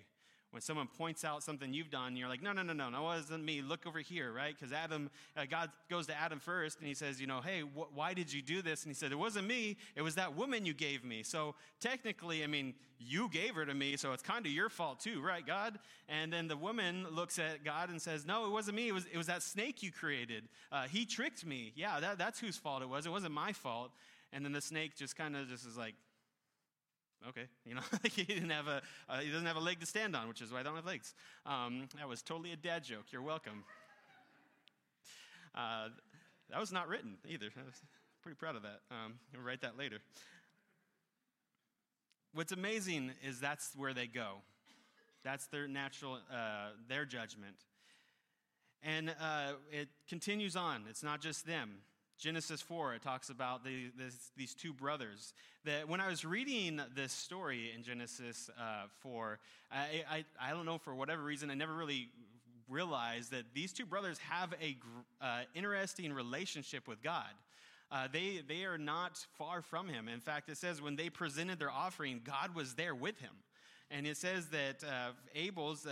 when 0.55 0.63
someone 0.63 0.87
points 0.87 1.25
out 1.25 1.43
something 1.43 1.75
you've 1.75 1.91
done, 1.91 2.17
you're 2.17 2.29
like, 2.29 2.41
no, 2.41 2.53
no, 2.53 2.63
no, 2.63 2.73
no, 2.73 2.89
no, 2.89 2.99
it 2.99 3.03
wasn't 3.03 3.43
me. 3.43 3.61
Look 3.61 3.89
over 3.89 3.99
here, 3.99 4.33
right? 4.33 4.55
Because 4.57 4.73
Adam, 4.73 5.11
uh, 5.37 5.47
God 5.51 5.69
goes 5.91 6.07
to 6.07 6.17
Adam 6.17 6.39
first 6.39 6.79
and 6.79 6.87
he 6.87 6.95
says, 6.95 7.21
you 7.21 7.27
know, 7.27 7.41
hey, 7.41 7.63
wh- 7.63 7.93
why 7.93 8.15
did 8.15 8.33
you 8.33 8.41
do 8.41 8.63
this? 8.63 8.85
And 8.85 8.91
he 8.91 8.95
said, 8.95 9.11
it 9.11 9.19
wasn't 9.19 9.49
me. 9.49 9.77
It 9.97 10.03
was 10.03 10.15
that 10.15 10.37
woman 10.37 10.65
you 10.65 10.73
gave 10.73 11.03
me. 11.03 11.25
So 11.25 11.57
technically, 11.81 12.45
I 12.45 12.47
mean, 12.47 12.75
you 13.01 13.29
gave 13.31 13.57
her 13.57 13.67
to 13.67 13.75
me, 13.75 13.97
so 13.97 14.13
it's 14.13 14.23
kind 14.23 14.47
of 14.47 14.53
your 14.53 14.69
fault 14.69 15.01
too, 15.01 15.21
right, 15.21 15.45
God? 15.45 15.81
And 16.09 16.33
then 16.33 16.47
the 16.47 16.57
woman 16.57 17.05
looks 17.11 17.41
at 17.41 17.65
God 17.65 17.91
and 17.91 18.01
says, 18.01 18.25
no, 18.25 18.47
it 18.47 18.53
wasn't 18.53 18.77
me. 18.77 18.87
It 18.87 18.93
was, 18.93 19.07
it 19.13 19.19
was 19.19 19.27
that 19.27 19.43
snake 19.43 19.83
you 19.83 19.91
created. 19.91 20.45
Uh, 20.71 20.85
he 20.85 21.05
tricked 21.05 21.45
me. 21.45 21.73
Yeah, 21.75 21.99
that, 21.99 22.17
that's 22.17 22.39
whose 22.39 22.57
fault 22.57 22.81
it 22.81 22.89
was. 22.89 23.07
It 23.07 23.11
wasn't 23.11 23.35
my 23.35 23.53
fault. 23.53 23.91
And 24.33 24.45
then 24.45 24.53
the 24.53 24.61
snake 24.61 24.97
just 24.97 25.17
kind 25.17 25.35
of 25.35 25.49
just 25.49 25.67
is 25.67 25.77
like, 25.77 25.97
okay, 27.29 27.47
you 27.65 27.75
know, 27.75 27.83
he 28.03 28.25
didn't 28.25 28.51
have 28.51 28.69
a 28.69 28.83
uh, 29.09 29.19
he 29.21 29.31
doesn't 29.31 29.47
have 29.47 29.57
a 29.57 29.61
leg 29.61 29.81
to 29.81 29.87
stand 29.87 30.15
on, 30.17 30.29
which 30.29 30.41
is 30.41 30.53
why 30.53 30.61
I 30.61 30.63
don't 30.63 30.77
have 30.77 30.87
legs. 30.87 31.15
Um, 31.47 31.89
that 31.99 32.09
was 32.09 32.23
totally 32.23 32.53
a 32.53 32.57
dad 32.57 32.85
joke. 32.85 33.05
You're 33.11 33.23
welcome. 33.23 33.65
Uh, 35.55 35.89
that 36.51 36.61
was 36.61 36.73
not 36.73 36.89
written 36.89 37.17
either. 37.29 37.47
I 37.57 37.65
was 37.65 37.81
pretty 38.23 38.37
proud 38.37 38.57
of 38.57 38.63
that. 38.63 38.81
Um, 38.91 39.15
I'll 39.35 39.43
write 39.43 39.61
that 39.63 39.79
later. 39.79 39.99
What's 42.33 42.53
amazing 42.53 43.13
is 43.23 43.39
that's 43.39 43.71
where 43.77 43.95
they 43.95 44.07
go. 44.09 44.39
That's 45.23 45.47
their 45.47 45.69
natural, 45.69 46.19
uh, 46.33 46.71
their 46.89 47.05
judgment. 47.05 47.55
And 48.83 49.11
uh, 49.11 49.53
it 49.71 49.89
continues 50.09 50.57
on. 50.57 50.85
It's 50.91 51.03
not 51.03 51.21
just 51.21 51.47
them. 51.47 51.79
Genesis 52.19 52.63
4, 52.63 52.95
it 52.95 53.03
talks 53.03 53.29
about 53.29 53.65
the, 53.65 53.91
this, 53.99 54.31
these 54.37 54.55
two 54.55 54.73
brothers. 54.73 55.35
That 55.65 55.89
when 55.89 56.01
I 56.01 56.09
was 56.09 56.25
reading 56.25 56.81
this 56.95 57.13
story 57.13 57.73
in 57.75 57.83
Genesis 57.83 58.51
uh, 58.59 58.85
4, 59.01 59.39
I, 59.73 59.77
I, 60.11 60.25
I, 60.41 60.51
don't 60.51 60.67
know, 60.67 60.79
for 60.79 60.95
whatever 60.95 61.23
reason, 61.23 61.51
I 61.51 61.55
never 61.55 61.75
really 61.75 62.09
realized 62.69 63.31
that 63.33 63.45
these 63.55 63.73
two 63.73 63.87
brothers 63.87 64.19
have 64.19 64.55
a 64.63 64.77
uh, 65.21 65.43
interesting 65.55 66.13
relationship 66.13 66.87
with 66.89 67.03
God. 67.03 67.31
Uh, 67.91 68.09
they, 68.13 68.43
they 68.49 68.65
are 68.65 68.79
not 68.79 69.25
far 69.39 69.63
from 69.63 69.89
him. 69.89 70.09
In 70.09 70.21
fact, 70.21 70.49
it 70.49 70.57
says 70.57 70.81
when 70.81 70.97
they 70.97 71.11
presented 71.11 71.59
their 71.59 71.71
offering, 71.71 72.21
God 72.25 72.55
was 72.55 72.75
there 72.75 72.95
with 72.95 73.19
him. 73.19 73.33
And 73.91 74.07
it 74.07 74.17
says 74.17 74.49
that 74.49 74.83
uh, 74.83 75.11
Abel's, 75.35 75.87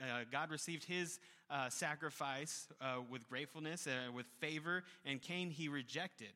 uh, 0.00 0.04
uh, 0.04 0.24
God 0.30 0.50
received 0.50 0.84
his 0.84 1.18
uh, 1.50 1.68
sacrifice 1.68 2.68
uh, 2.80 2.96
with 3.10 3.28
gratefulness, 3.28 3.86
uh, 3.86 4.12
with 4.12 4.26
favor, 4.40 4.84
and 5.04 5.20
Cain 5.20 5.50
he 5.50 5.68
rejected. 5.68 6.32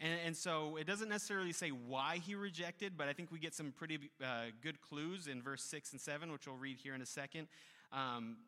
And, 0.00 0.18
and, 0.26 0.36
so 0.36 0.76
it 0.76 0.86
doesn't 0.86 1.08
necessarily 1.08 1.52
say 1.52 1.68
why 1.68 2.20
he 2.24 2.34
rejected, 2.34 2.94
but 2.96 3.08
I 3.08 3.12
think 3.12 3.30
we 3.30 3.38
get 3.38 3.54
some 3.54 3.70
pretty 3.70 4.10
good 4.60 4.80
clues 4.80 5.28
in 5.28 5.40
verse 5.40 5.62
6 5.62 5.92
and 5.92 6.00
7, 6.00 6.32
which 6.32 6.46
we'll 6.46 6.56
read 6.56 6.78
here 6.78 6.94
in 6.94 7.02
a 7.02 7.06
second. 7.06 7.46
Um, 7.92 8.38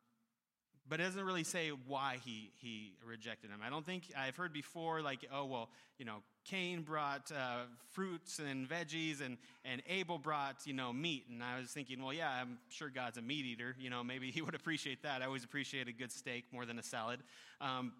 but 0.88 1.00
it 1.00 1.04
doesn't 1.04 1.24
really 1.24 1.44
say 1.44 1.70
why 1.86 2.18
he, 2.24 2.50
he 2.60 2.92
rejected 3.06 3.50
him. 3.50 3.60
I 3.64 3.70
don't 3.70 3.86
think 3.86 4.04
I've 4.16 4.36
heard 4.36 4.52
before, 4.52 5.00
like, 5.00 5.26
oh, 5.32 5.46
well, 5.46 5.70
you 5.98 6.04
know, 6.04 6.16
Cain 6.44 6.82
brought 6.82 7.32
uh, 7.32 7.62
fruits 7.92 8.38
and 8.38 8.68
veggies, 8.68 9.24
and, 9.24 9.38
and 9.64 9.82
Abel 9.88 10.18
brought, 10.18 10.66
you 10.66 10.74
know, 10.74 10.92
meat. 10.92 11.24
And 11.30 11.42
I 11.42 11.58
was 11.58 11.70
thinking, 11.70 12.02
well, 12.02 12.12
yeah, 12.12 12.30
I'm 12.30 12.58
sure 12.68 12.90
God's 12.90 13.16
a 13.16 13.22
meat 13.22 13.46
eater. 13.46 13.74
You 13.78 13.88
know, 13.88 14.04
maybe 14.04 14.30
he 14.30 14.42
would 14.42 14.54
appreciate 14.54 15.02
that. 15.04 15.22
I 15.22 15.24
always 15.24 15.44
appreciate 15.44 15.88
a 15.88 15.92
good 15.92 16.12
steak 16.12 16.44
more 16.52 16.66
than 16.66 16.78
a 16.78 16.82
salad. 16.82 17.20
Um, 17.62 17.92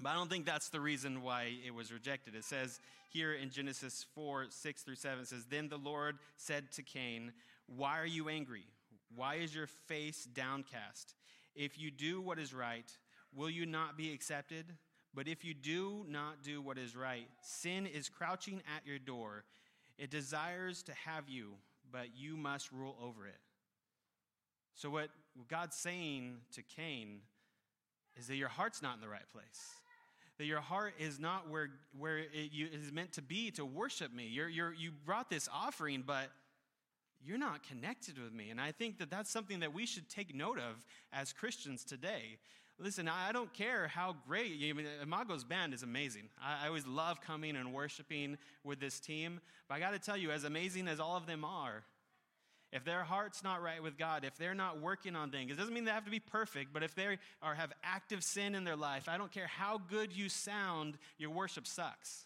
But 0.00 0.10
I 0.10 0.14
don't 0.14 0.30
think 0.30 0.46
that's 0.46 0.68
the 0.68 0.80
reason 0.80 1.22
why 1.22 1.54
it 1.66 1.74
was 1.74 1.92
rejected. 1.92 2.34
It 2.36 2.44
says 2.44 2.80
here 3.10 3.34
in 3.34 3.50
Genesis 3.50 4.06
4 4.14 4.46
6 4.48 4.82
through 4.82 4.94
7, 4.94 5.20
it 5.20 5.28
says, 5.28 5.44
Then 5.50 5.68
the 5.68 5.76
Lord 5.76 6.18
said 6.36 6.70
to 6.72 6.82
Cain, 6.82 7.32
Why 7.66 7.98
are 7.98 8.06
you 8.06 8.28
angry? 8.28 8.64
Why 9.14 9.36
is 9.36 9.54
your 9.54 9.66
face 9.66 10.24
downcast? 10.24 11.14
If 11.54 11.78
you 11.78 11.90
do 11.90 12.20
what 12.20 12.38
is 12.38 12.54
right, 12.54 12.90
will 13.34 13.50
you 13.50 13.66
not 13.66 13.96
be 13.96 14.12
accepted? 14.12 14.66
But 15.14 15.28
if 15.28 15.44
you 15.44 15.54
do 15.54 16.06
not 16.08 16.42
do 16.42 16.62
what 16.62 16.78
is 16.78 16.96
right, 16.96 17.28
sin 17.42 17.86
is 17.86 18.08
crouching 18.08 18.62
at 18.76 18.86
your 18.86 18.98
door. 18.98 19.44
It 19.98 20.10
desires 20.10 20.82
to 20.84 20.92
have 21.04 21.28
you, 21.28 21.52
but 21.90 22.16
you 22.16 22.36
must 22.36 22.72
rule 22.72 22.96
over 23.02 23.26
it. 23.26 23.38
So, 24.74 24.88
what 24.88 25.10
God's 25.48 25.76
saying 25.76 26.38
to 26.54 26.62
Cain 26.62 27.20
is 28.16 28.26
that 28.26 28.36
your 28.36 28.48
heart's 28.48 28.82
not 28.82 28.94
in 28.94 29.00
the 29.00 29.08
right 29.08 29.28
place. 29.32 29.74
That 30.38 30.46
your 30.46 30.60
heart 30.60 30.94
is 30.98 31.20
not 31.20 31.50
where, 31.50 31.68
where 31.98 32.18
it 32.18 32.50
is 32.52 32.90
meant 32.90 33.12
to 33.12 33.22
be 33.22 33.50
to 33.52 33.64
worship 33.66 34.12
me. 34.12 34.28
You're, 34.28 34.48
you're, 34.48 34.72
you 34.72 34.90
brought 35.04 35.28
this 35.28 35.48
offering, 35.52 36.04
but 36.06 36.30
you're 37.24 37.38
not 37.38 37.62
connected 37.62 38.18
with 38.18 38.32
me. 38.32 38.50
And 38.50 38.60
I 38.60 38.72
think 38.72 38.98
that 38.98 39.10
that's 39.10 39.30
something 39.30 39.60
that 39.60 39.72
we 39.72 39.86
should 39.86 40.08
take 40.08 40.34
note 40.34 40.58
of 40.58 40.84
as 41.12 41.32
Christians 41.32 41.84
today. 41.84 42.38
Listen, 42.78 43.08
I 43.08 43.32
don't 43.32 43.52
care 43.52 43.86
how 43.86 44.16
great, 44.26 44.52
I 44.62 44.72
mean, 44.72 44.86
Imago's 45.02 45.44
band 45.44 45.74
is 45.74 45.82
amazing. 45.82 46.24
I, 46.42 46.64
I 46.64 46.68
always 46.68 46.86
love 46.86 47.20
coming 47.20 47.56
and 47.56 47.72
worshiping 47.72 48.38
with 48.64 48.80
this 48.80 48.98
team. 48.98 49.40
But 49.68 49.74
I 49.76 49.80
got 49.80 49.92
to 49.92 49.98
tell 49.98 50.16
you, 50.16 50.30
as 50.30 50.44
amazing 50.44 50.88
as 50.88 50.98
all 50.98 51.16
of 51.16 51.26
them 51.26 51.44
are, 51.44 51.84
if 52.72 52.84
their 52.84 53.04
heart's 53.04 53.44
not 53.44 53.62
right 53.62 53.82
with 53.82 53.98
God, 53.98 54.24
if 54.24 54.36
they're 54.36 54.54
not 54.54 54.80
working 54.80 55.14
on 55.14 55.30
things, 55.30 55.52
it 55.52 55.58
doesn't 55.58 55.74
mean 55.74 55.84
they 55.84 55.90
have 55.90 56.06
to 56.06 56.10
be 56.10 56.20
perfect, 56.20 56.72
but 56.72 56.82
if 56.82 56.94
they 56.94 57.18
are 57.42 57.54
have 57.54 57.72
active 57.84 58.24
sin 58.24 58.54
in 58.54 58.64
their 58.64 58.76
life, 58.76 59.08
I 59.08 59.18
don't 59.18 59.30
care 59.30 59.46
how 59.46 59.78
good 59.90 60.10
you 60.12 60.30
sound, 60.30 60.96
your 61.18 61.30
worship 61.30 61.66
sucks. 61.66 62.24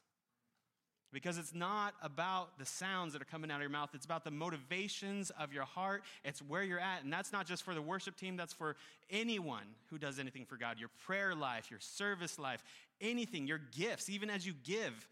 Because 1.12 1.38
it's 1.38 1.54
not 1.54 1.94
about 2.02 2.58
the 2.58 2.66
sounds 2.66 3.12
that 3.12 3.22
are 3.22 3.26
coming 3.26 3.50
out 3.50 3.56
of 3.56 3.62
your 3.62 3.70
mouth, 3.70 3.90
it's 3.94 4.04
about 4.04 4.24
the 4.24 4.30
motivations 4.30 5.30
of 5.30 5.52
your 5.52 5.64
heart. 5.64 6.02
It's 6.24 6.40
where 6.42 6.62
you're 6.62 6.80
at. 6.80 7.04
And 7.04 7.12
that's 7.12 7.32
not 7.32 7.46
just 7.46 7.62
for 7.62 7.74
the 7.74 7.82
worship 7.82 8.16
team, 8.16 8.36
that's 8.36 8.52
for 8.52 8.76
anyone 9.08 9.64
who 9.88 9.98
does 9.98 10.18
anything 10.18 10.44
for 10.44 10.56
God 10.56 10.78
your 10.78 10.90
prayer 11.06 11.34
life, 11.34 11.70
your 11.70 11.80
service 11.80 12.38
life, 12.38 12.62
anything, 13.00 13.46
your 13.46 13.60
gifts, 13.76 14.10
even 14.10 14.30
as 14.30 14.46
you 14.46 14.52
give 14.64 15.08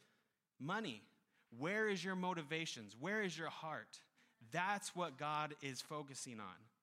money. 0.61 1.01
Where 1.59 1.89
is 1.89 2.05
your 2.05 2.17
motivations? 2.17 2.97
Where 2.99 3.23
is 3.23 3.39
your 3.39 3.51
heart? 3.51 4.01
That's 4.53 4.95
what 4.97 5.17
God 5.17 5.55
is 5.63 5.81
focusing 5.81 6.41
on. 6.41 6.74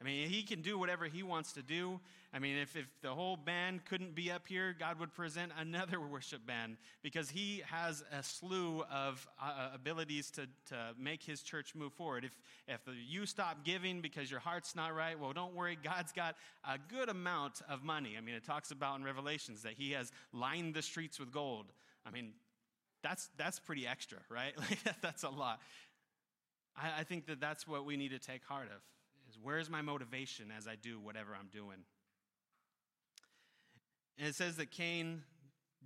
I 0.00 0.04
mean, 0.04 0.28
he 0.28 0.42
can 0.42 0.62
do 0.62 0.78
whatever 0.78 1.06
he 1.06 1.24
wants 1.24 1.52
to 1.54 1.62
do. 1.62 1.98
I 2.32 2.38
mean, 2.38 2.56
if, 2.56 2.76
if 2.76 2.86
the 3.02 3.10
whole 3.10 3.36
band 3.36 3.84
couldn't 3.84 4.14
be 4.14 4.30
up 4.30 4.46
here, 4.46 4.76
God 4.78 5.00
would 5.00 5.12
present 5.12 5.50
another 5.58 6.00
worship 6.12 6.46
band 6.46 6.76
because 7.02 7.30
he 7.30 7.62
has 7.66 8.04
a 8.16 8.22
slew 8.22 8.84
of 8.92 9.26
uh, 9.42 9.44
uh, 9.44 9.70
abilities 9.74 10.30
to, 10.32 10.42
to 10.66 10.76
make 10.96 11.22
his 11.22 11.42
church 11.42 11.74
move 11.74 11.92
forward. 11.94 12.24
If, 12.24 12.38
if 12.68 12.80
you 13.08 13.26
stop 13.26 13.64
giving 13.64 14.00
because 14.00 14.30
your 14.30 14.40
heart's 14.40 14.76
not 14.76 14.94
right, 14.94 15.18
well, 15.18 15.32
don't 15.32 15.54
worry. 15.54 15.76
God's 15.82 16.12
got 16.12 16.36
a 16.64 16.78
good 16.94 17.08
amount 17.08 17.62
of 17.68 17.82
money. 17.82 18.14
I 18.16 18.20
mean, 18.20 18.36
it 18.36 18.44
talks 18.44 18.70
about 18.70 18.98
in 18.98 19.04
Revelations 19.04 19.62
that 19.62 19.72
he 19.72 19.92
has 19.92 20.12
lined 20.32 20.74
the 20.74 20.82
streets 20.82 21.18
with 21.18 21.32
gold. 21.32 21.66
I 22.06 22.12
mean, 22.12 22.34
that's, 23.02 23.30
that's 23.36 23.58
pretty 23.58 23.86
extra, 23.86 24.18
right? 24.28 24.54
That's 25.02 25.22
a 25.22 25.28
lot. 25.28 25.60
I, 26.76 27.00
I 27.00 27.04
think 27.04 27.26
that 27.26 27.40
that's 27.40 27.66
what 27.66 27.84
we 27.84 27.96
need 27.96 28.10
to 28.10 28.18
take 28.18 28.44
heart 28.44 28.66
of 28.74 28.82
is 29.38 29.44
where's 29.44 29.70
my 29.70 29.82
motivation 29.82 30.52
as 30.56 30.66
I 30.66 30.74
do 30.80 30.98
whatever 30.98 31.30
I'm 31.38 31.48
doing? 31.48 31.84
And 34.18 34.26
it 34.26 34.34
says 34.34 34.56
that 34.56 34.70
Cain 34.70 35.22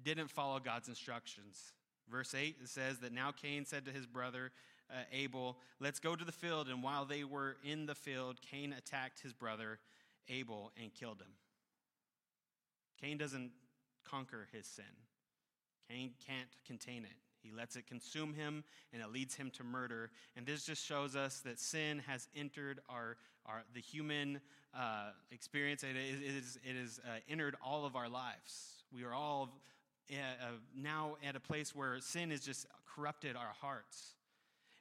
didn't 0.03 0.31
follow 0.31 0.59
God's 0.59 0.89
instructions. 0.89 1.73
Verse 2.11 2.35
8, 2.35 2.57
it 2.63 2.69
says 2.69 2.99
that 2.99 3.13
now 3.13 3.31
Cain 3.31 3.65
said 3.65 3.85
to 3.87 3.93
his 3.93 4.07
brother 4.07 4.53
uh, 4.91 5.03
Abel, 5.13 5.59
Let's 5.81 6.01
go 6.01 6.17
to 6.17 6.25
the 6.25 6.33
field. 6.33 6.69
And 6.69 6.83
while 6.83 7.05
they 7.05 7.25
were 7.25 7.57
in 7.65 7.87
the 7.87 7.95
field, 7.95 8.39
Cain 8.43 8.75
attacked 8.77 9.21
his 9.21 9.33
brother 9.33 9.79
Abel 10.29 10.73
and 10.81 10.93
killed 10.95 11.21
him. 11.21 11.33
Cain 13.01 13.19
doesn't 13.19 13.51
conquer 14.05 14.49
his 14.53 14.67
sin, 14.67 14.85
Cain 15.89 16.13
can't 16.27 16.49
contain 16.67 17.05
it. 17.05 17.17
He 17.43 17.51
lets 17.51 17.77
it 17.77 17.87
consume 17.87 18.35
him 18.35 18.65
and 18.93 19.03
it 19.03 19.11
leads 19.11 19.35
him 19.35 19.51
to 19.53 19.65
murder. 19.65 20.11
And 20.37 20.47
this 20.47 20.65
just 20.65 20.85
shows 20.85 21.17
us 21.17 21.41
that 21.41 21.59
sin 21.59 22.03
has 22.07 22.29
entered 22.35 22.81
our, 22.89 23.17
our 23.47 23.63
the 23.75 23.81
human 23.81 24.41
uh, 24.75 25.11
experience. 25.31 25.83
It 25.83 25.97
is, 25.97 26.59
it 26.65 26.77
is, 26.77 27.01
uh, 27.05 27.19
entered 27.29 27.57
all 27.65 27.85
of 27.85 27.97
our 27.97 28.09
lives. 28.09 28.85
We 28.93 29.05
are 29.05 29.13
all 29.13 29.61
uh, 30.11 30.15
uh, 30.15 30.47
now 30.77 31.17
at 31.27 31.37
a 31.37 31.41
place 31.41 31.75
where 31.75 31.99
sin 32.01 32.31
has 32.31 32.41
just 32.41 32.67
corrupted 32.95 33.37
our 33.37 33.53
hearts. 33.61 34.15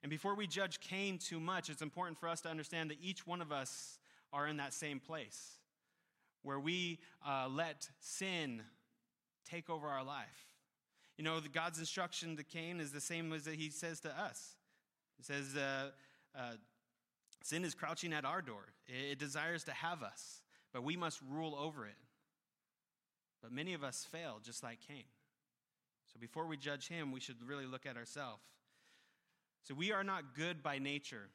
And 0.03 0.09
before 0.09 0.35
we 0.35 0.47
judge 0.47 0.79
Cain 0.79 1.17
too 1.17 1.39
much, 1.39 1.69
it's 1.69 1.81
important 1.81 2.19
for 2.19 2.27
us 2.27 2.41
to 2.41 2.49
understand 2.49 2.89
that 2.89 2.97
each 3.01 3.27
one 3.27 3.41
of 3.41 3.51
us 3.51 3.99
are 4.33 4.47
in 4.47 4.57
that 4.57 4.73
same 4.73 4.99
place 4.99 5.59
where 6.43 6.59
we 6.59 6.99
uh, 7.25 7.47
let 7.49 7.89
sin 7.99 8.63
take 9.45 9.69
over 9.69 9.87
our 9.87 10.03
life 10.03 10.50
you 11.17 11.23
know, 11.23 11.39
the 11.39 11.49
God's 11.49 11.79
instruction 11.79 12.35
to 12.37 12.43
Cain 12.43 12.79
is 12.79 12.91
the 12.91 13.01
same 13.01 13.31
as 13.33 13.43
that 13.43 13.55
he 13.55 13.69
says 13.69 13.99
to 14.01 14.09
us. 14.09 14.55
He 15.17 15.23
says, 15.23 15.55
uh, 15.55 15.89
uh, 16.37 16.53
Sin 17.43 17.65
is 17.65 17.73
crouching 17.73 18.13
at 18.13 18.23
our 18.25 18.41
door, 18.41 18.65
it, 18.87 19.13
it 19.13 19.19
desires 19.19 19.63
to 19.65 19.71
have 19.71 20.03
us, 20.03 20.41
but 20.73 20.83
we 20.83 20.95
must 20.95 21.19
rule 21.29 21.55
over 21.55 21.85
it. 21.85 21.97
But 23.41 23.51
many 23.51 23.73
of 23.73 23.83
us 23.83 24.05
fail, 24.11 24.39
just 24.43 24.63
like 24.63 24.79
Cain. 24.87 25.05
So 26.13 26.19
before 26.19 26.45
we 26.45 26.57
judge 26.57 26.87
him, 26.87 27.11
we 27.11 27.19
should 27.19 27.41
really 27.43 27.65
look 27.65 27.85
at 27.85 27.97
ourselves. 27.97 28.43
So 29.63 29.73
we 29.73 29.91
are 29.91 30.03
not 30.03 30.35
good 30.35 30.61
by 30.61 30.77
nature, 30.77 31.29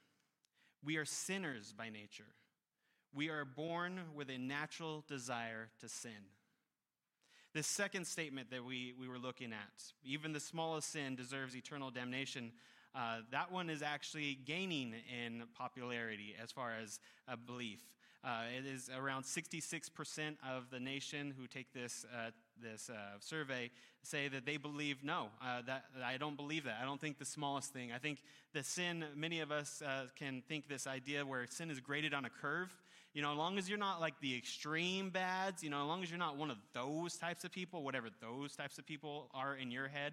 we 0.84 0.96
are 0.96 1.04
sinners 1.04 1.74
by 1.76 1.90
nature. 1.90 2.24
We 3.14 3.30
are 3.30 3.46
born 3.46 4.00
with 4.14 4.28
a 4.28 4.36
natural 4.36 5.02
desire 5.08 5.70
to 5.80 5.88
sin. 5.88 6.10
The 7.56 7.62
second 7.62 8.06
statement 8.06 8.50
that 8.50 8.62
we, 8.62 8.92
we 9.00 9.08
were 9.08 9.16
looking 9.16 9.50
at, 9.50 9.82
even 10.04 10.34
the 10.34 10.40
smallest 10.40 10.92
sin 10.92 11.16
deserves 11.16 11.56
eternal 11.56 11.90
damnation, 11.90 12.52
uh, 12.94 13.20
that 13.32 13.50
one 13.50 13.70
is 13.70 13.80
actually 13.80 14.38
gaining 14.44 14.92
in 15.24 15.44
popularity 15.56 16.34
as 16.38 16.52
far 16.52 16.74
as 16.78 17.00
a 17.26 17.34
belief. 17.34 17.80
Uh, 18.22 18.42
it 18.58 18.66
is 18.66 18.90
around 18.94 19.22
66% 19.22 20.36
of 20.46 20.68
the 20.70 20.78
nation 20.78 21.32
who 21.34 21.46
take 21.46 21.72
this, 21.72 22.04
uh, 22.14 22.28
this 22.62 22.90
uh, 22.90 22.94
survey 23.20 23.70
say 24.02 24.28
that 24.28 24.44
they 24.44 24.58
believe 24.58 25.02
no, 25.02 25.28
uh, 25.42 25.62
that, 25.66 25.84
I 26.04 26.18
don't 26.18 26.36
believe 26.36 26.64
that. 26.64 26.76
I 26.82 26.84
don't 26.84 27.00
think 27.00 27.18
the 27.18 27.24
smallest 27.24 27.72
thing. 27.72 27.90
I 27.90 27.96
think 27.96 28.18
the 28.52 28.64
sin, 28.64 29.02
many 29.14 29.40
of 29.40 29.50
us 29.50 29.80
uh, 29.80 30.08
can 30.14 30.42
think 30.46 30.68
this 30.68 30.86
idea 30.86 31.24
where 31.24 31.46
sin 31.48 31.70
is 31.70 31.80
graded 31.80 32.12
on 32.12 32.26
a 32.26 32.30
curve. 32.30 32.76
You 33.16 33.22
know, 33.22 33.32
as 33.32 33.38
long 33.38 33.56
as 33.56 33.66
you're 33.66 33.78
not 33.78 33.98
like 33.98 34.20
the 34.20 34.36
extreme 34.36 35.08
bads, 35.08 35.62
you 35.62 35.70
know, 35.70 35.80
as 35.80 35.86
long 35.86 36.02
as 36.02 36.10
you're 36.10 36.18
not 36.18 36.36
one 36.36 36.50
of 36.50 36.58
those 36.74 37.16
types 37.16 37.44
of 37.44 37.50
people, 37.50 37.82
whatever 37.82 38.08
those 38.20 38.54
types 38.54 38.76
of 38.76 38.84
people 38.84 39.30
are 39.32 39.56
in 39.56 39.70
your 39.70 39.88
head, 39.88 40.12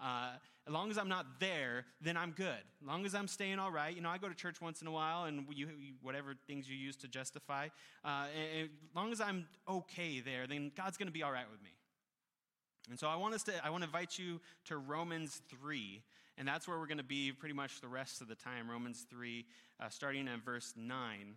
uh, 0.00 0.34
as 0.64 0.72
long 0.72 0.88
as 0.88 0.96
I'm 0.96 1.08
not 1.08 1.40
there, 1.40 1.84
then 2.00 2.16
I'm 2.16 2.30
good. 2.30 2.62
As 2.80 2.86
long 2.86 3.04
as 3.06 3.12
I'm 3.12 3.26
staying 3.26 3.58
all 3.58 3.72
right. 3.72 3.92
You 3.92 4.02
know, 4.02 4.08
I 4.08 4.18
go 4.18 4.28
to 4.28 4.36
church 4.36 4.60
once 4.60 4.82
in 4.82 4.86
a 4.86 4.92
while, 4.92 5.24
and 5.24 5.46
you, 5.52 5.66
whatever 6.00 6.34
things 6.46 6.70
you 6.70 6.76
use 6.76 6.94
to 6.98 7.08
justify. 7.08 7.70
Uh, 8.04 8.26
as 8.62 8.68
long 8.94 9.10
as 9.10 9.20
I'm 9.20 9.48
okay 9.68 10.20
there, 10.20 10.46
then 10.46 10.70
God's 10.76 10.96
going 10.96 11.08
to 11.08 11.12
be 11.12 11.24
all 11.24 11.32
right 11.32 11.50
with 11.50 11.60
me. 11.60 11.70
And 12.88 13.00
so 13.00 13.08
I 13.08 13.16
want 13.16 13.34
us 13.34 13.42
to 13.44 13.52
I 13.64 13.70
want 13.70 13.82
to 13.82 13.88
invite 13.88 14.16
you 14.16 14.40
to 14.66 14.76
Romans 14.76 15.42
3, 15.50 16.04
and 16.38 16.46
that's 16.46 16.68
where 16.68 16.78
we're 16.78 16.86
going 16.86 16.98
to 16.98 17.02
be 17.02 17.32
pretty 17.32 17.56
much 17.56 17.80
the 17.80 17.88
rest 17.88 18.20
of 18.20 18.28
the 18.28 18.36
time. 18.36 18.70
Romans 18.70 19.06
3, 19.10 19.44
uh, 19.80 19.88
starting 19.88 20.28
at 20.28 20.44
verse 20.44 20.72
9. 20.76 21.34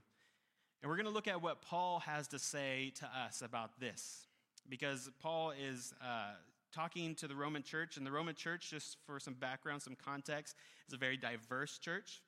And 0.81 0.89
we're 0.89 0.95
going 0.95 1.07
to 1.07 1.13
look 1.13 1.27
at 1.27 1.41
what 1.41 1.61
Paul 1.61 1.99
has 2.01 2.27
to 2.29 2.39
say 2.39 2.93
to 2.99 3.05
us 3.05 3.41
about 3.41 3.79
this. 3.79 4.27
Because 4.69 5.09
Paul 5.19 5.51
is 5.51 5.93
uh, 6.01 6.33
talking 6.73 7.15
to 7.15 7.27
the 7.27 7.35
Roman 7.35 7.63
church, 7.63 7.97
and 7.97 8.05
the 8.05 8.11
Roman 8.11 8.35
church, 8.35 8.69
just 8.69 8.97
for 9.05 9.19
some 9.19 9.33
background, 9.33 9.81
some 9.81 9.95
context, 9.95 10.55
is 10.87 10.93
a 10.93 10.97
very 10.97 11.17
diverse 11.17 11.77
church. 11.79 12.21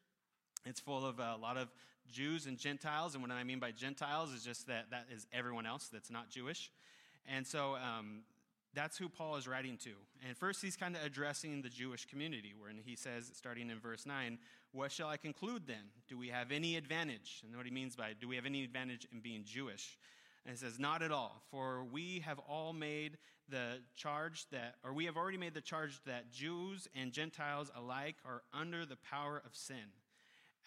It's 0.66 0.80
full 0.80 1.06
of 1.06 1.20
a 1.20 1.38
lot 1.40 1.58
of 1.58 1.70
Jews 2.12 2.48
and 2.48 2.58
Gentiles, 2.58 3.14
and 3.14 3.22
what 3.22 3.32
I 3.32 3.44
mean 3.44 3.60
by 3.60 3.72
Gentiles 3.72 4.34
is 4.34 4.44
just 4.44 4.68
that 4.68 4.90
that 4.92 5.06
is 5.14 5.28
everyone 5.32 5.66
else 5.66 5.90
that's 5.92 6.10
not 6.10 6.30
Jewish. 6.30 6.72
And 7.28 7.46
so 7.46 7.76
um, 7.76 8.24
that's 8.74 8.98
who 8.98 9.10
Paul 9.10 9.36
is 9.36 9.48
writing 9.48 9.78
to. 9.84 9.92
And 10.28 10.36
first, 10.36 10.62
he's 10.62 10.76
kind 10.76 10.96
of 10.96 11.04
addressing 11.04 11.62
the 11.62 11.70
Jewish 11.70 12.06
community, 12.06 12.54
where 12.58 12.72
he 12.84 12.96
says, 12.96 13.32
starting 13.36 13.70
in 13.70 13.80
verse 13.80 14.06
9, 14.06 14.40
What 14.72 14.92
shall 14.92 15.08
I 15.08 15.18
conclude 15.18 15.64
then? 15.66 15.92
Do 16.08 16.18
we 16.18 16.28
have 16.28 16.52
any 16.52 16.76
advantage? 16.76 17.42
And 17.44 17.56
what 17.56 17.66
he 17.66 17.72
means 17.72 17.96
by, 17.96 18.14
do 18.20 18.28
we 18.28 18.36
have 18.36 18.46
any 18.46 18.64
advantage 18.64 19.08
in 19.12 19.20
being 19.20 19.44
Jewish? 19.44 19.98
And 20.46 20.54
he 20.54 20.58
says, 20.58 20.80
Not 20.80 21.02
at 21.02 21.12
all, 21.12 21.42
for 21.50 21.84
we 21.84 22.20
have 22.26 22.40
all 22.40 22.74
made 22.74 23.18
the 23.50 23.80
charge 23.96 24.46
that, 24.52 24.76
or 24.84 24.94
we 24.94 25.06
have 25.06 25.18
already 25.18 25.38
made 25.38 25.54
the 25.54 25.62
charge 25.62 26.00
that 26.06 26.32
Jews 26.32 26.88
and 26.96 27.12
Gentiles 27.12 27.72
alike 27.76 28.18
are 28.24 28.44
under 28.54 28.86
the 28.86 28.98
power 28.98 29.42
of 29.44 29.56
sin. 29.56 29.94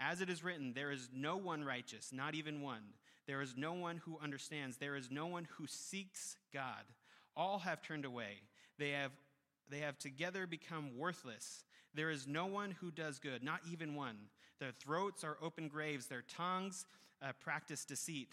As 0.01 0.21
it 0.21 0.29
is 0.29 0.43
written, 0.43 0.73
there 0.75 0.91
is 0.91 1.09
no 1.15 1.37
one 1.37 1.63
righteous, 1.63 2.13
not 2.13 2.35
even 2.35 2.61
one. 2.61 2.83
There 3.27 3.41
is 3.41 3.55
no 3.57 3.73
one 3.73 3.99
who 3.99 4.19
understands. 4.21 4.79
There 4.79 4.97
is 4.97 5.11
no 5.11 5.27
one 5.27 5.47
who 5.57 5.67
seeks 5.69 6.37
God. 6.53 6.83
All 7.37 7.61
have 7.61 7.83
turned 7.83 8.05
away. 8.05 8.41
They 8.79 8.91
have, 8.91 9.13
they 9.71 9.79
have 9.79 9.99
together 9.99 10.47
become 10.47 10.99
worthless. 10.99 11.65
There 11.95 12.11
is 12.11 12.27
no 12.27 12.47
one 12.47 12.71
who 12.81 12.91
does 12.91 13.19
good, 13.19 13.43
not 13.43 13.61
even 13.71 13.95
one. 13.95 14.17
Their 14.59 14.73
throats 14.73 15.25
are 15.25 15.37
open 15.43 15.69
graves, 15.69 16.07
their 16.07 16.23
tongues 16.23 16.87
uh, 17.21 17.33
practice 17.41 17.85
deceit. 17.85 18.29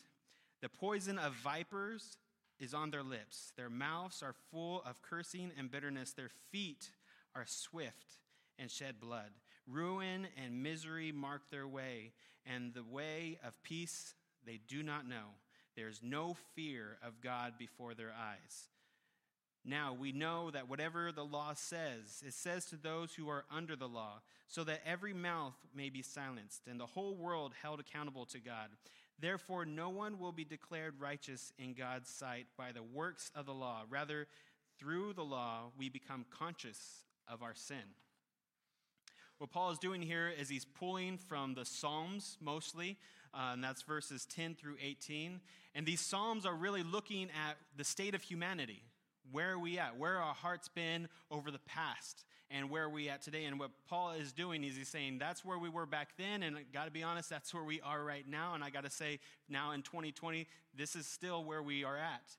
The 0.61 0.69
poison 0.69 1.17
of 1.17 1.33
vipers 1.33 2.17
is 2.59 2.73
on 2.73 2.91
their 2.91 3.03
lips. 3.03 3.53
Their 3.55 3.69
mouths 3.69 4.21
are 4.21 4.35
full 4.51 4.83
of 4.85 5.01
cursing 5.01 5.51
and 5.57 5.71
bitterness. 5.71 6.11
Their 6.11 6.29
feet 6.51 6.91
are 7.35 7.45
swift 7.45 8.17
and 8.57 8.69
shed 8.69 8.99
blood. 8.99 9.31
Ruin 9.67 10.27
and 10.43 10.63
misery 10.63 11.11
mark 11.11 11.49
their 11.49 11.67
way, 11.67 12.11
and 12.45 12.73
the 12.73 12.83
way 12.83 13.39
of 13.45 13.61
peace 13.63 14.13
they 14.45 14.59
do 14.67 14.83
not 14.83 15.07
know. 15.07 15.35
There 15.75 15.87
is 15.87 16.01
no 16.03 16.35
fear 16.55 16.97
of 17.03 17.21
God 17.21 17.53
before 17.57 17.93
their 17.93 18.11
eyes. 18.11 18.67
Now 19.65 19.95
we 19.97 20.11
know 20.11 20.51
that 20.51 20.69
whatever 20.69 21.11
the 21.11 21.25
law 21.25 21.53
says, 21.53 22.23
it 22.25 22.33
says 22.33 22.65
to 22.67 22.77
those 22.77 23.13
who 23.13 23.29
are 23.29 23.45
under 23.53 23.75
the 23.75 23.87
law, 23.87 24.21
so 24.47 24.63
that 24.63 24.81
every 24.85 25.13
mouth 25.13 25.55
may 25.75 25.89
be 25.89 26.01
silenced 26.01 26.67
and 26.67 26.79
the 26.79 26.85
whole 26.85 27.15
world 27.15 27.53
held 27.61 27.79
accountable 27.79 28.25
to 28.27 28.39
God. 28.39 28.69
Therefore, 29.19 29.65
no 29.65 29.89
one 29.89 30.17
will 30.17 30.31
be 30.31 30.45
declared 30.45 30.99
righteous 30.99 31.51
in 31.59 31.73
God's 31.73 32.09
sight 32.09 32.47
by 32.57 32.71
the 32.71 32.83
works 32.83 33.31
of 33.35 33.45
the 33.45 33.53
law. 33.53 33.83
Rather, 33.89 34.27
through 34.79 35.13
the 35.13 35.23
law, 35.23 35.71
we 35.77 35.89
become 35.89 36.25
conscious 36.29 37.03
of 37.27 37.43
our 37.43 37.53
sin. 37.53 37.83
What 39.39 39.51
Paul 39.51 39.71
is 39.71 39.79
doing 39.79 40.01
here 40.01 40.29
is 40.29 40.49
he's 40.49 40.65
pulling 40.65 41.17
from 41.17 41.53
the 41.53 41.65
Psalms 41.65 42.37
mostly, 42.41 42.97
uh, 43.33 43.51
and 43.53 43.63
that's 43.63 43.81
verses 43.83 44.25
10 44.25 44.55
through 44.55 44.75
18. 44.81 45.39
And 45.75 45.85
these 45.85 46.01
Psalms 46.01 46.45
are 46.45 46.55
really 46.55 46.83
looking 46.83 47.25
at 47.25 47.57
the 47.77 47.83
state 47.83 48.15
of 48.15 48.21
humanity. 48.21 48.83
Where 49.31 49.51
are 49.51 49.59
we 49.59 49.77
at? 49.79 49.97
Where 49.97 50.17
our 50.17 50.33
hearts 50.33 50.67
been 50.67 51.07
over 51.31 51.51
the 51.51 51.59
past? 51.59 52.25
And 52.51 52.69
where 52.69 52.85
are 52.85 52.89
we 52.89 53.09
at 53.09 53.21
today? 53.21 53.45
And 53.45 53.59
what 53.59 53.69
Paul 53.87 54.11
is 54.11 54.31
doing 54.31 54.63
is 54.63 54.75
he's 54.75 54.87
saying 54.87 55.19
that's 55.19 55.45
where 55.45 55.59
we 55.59 55.69
were 55.69 55.85
back 55.85 56.09
then. 56.17 56.41
And 56.41 56.57
I 56.57 56.63
got 56.73 56.85
to 56.85 56.91
be 56.91 57.03
honest, 57.03 57.29
that's 57.29 57.53
where 57.53 57.63
we 57.63 57.79
are 57.81 58.03
right 58.03 58.27
now. 58.27 58.55
And 58.55 58.63
I 58.63 58.71
got 58.71 58.85
to 58.85 58.89
say, 58.89 59.19
now 59.47 59.71
in 59.71 59.83
2020, 59.83 60.47
this 60.75 60.95
is 60.95 61.05
still 61.05 61.43
where 61.43 61.61
we 61.61 61.83
are 61.83 61.97
at. 61.97 62.37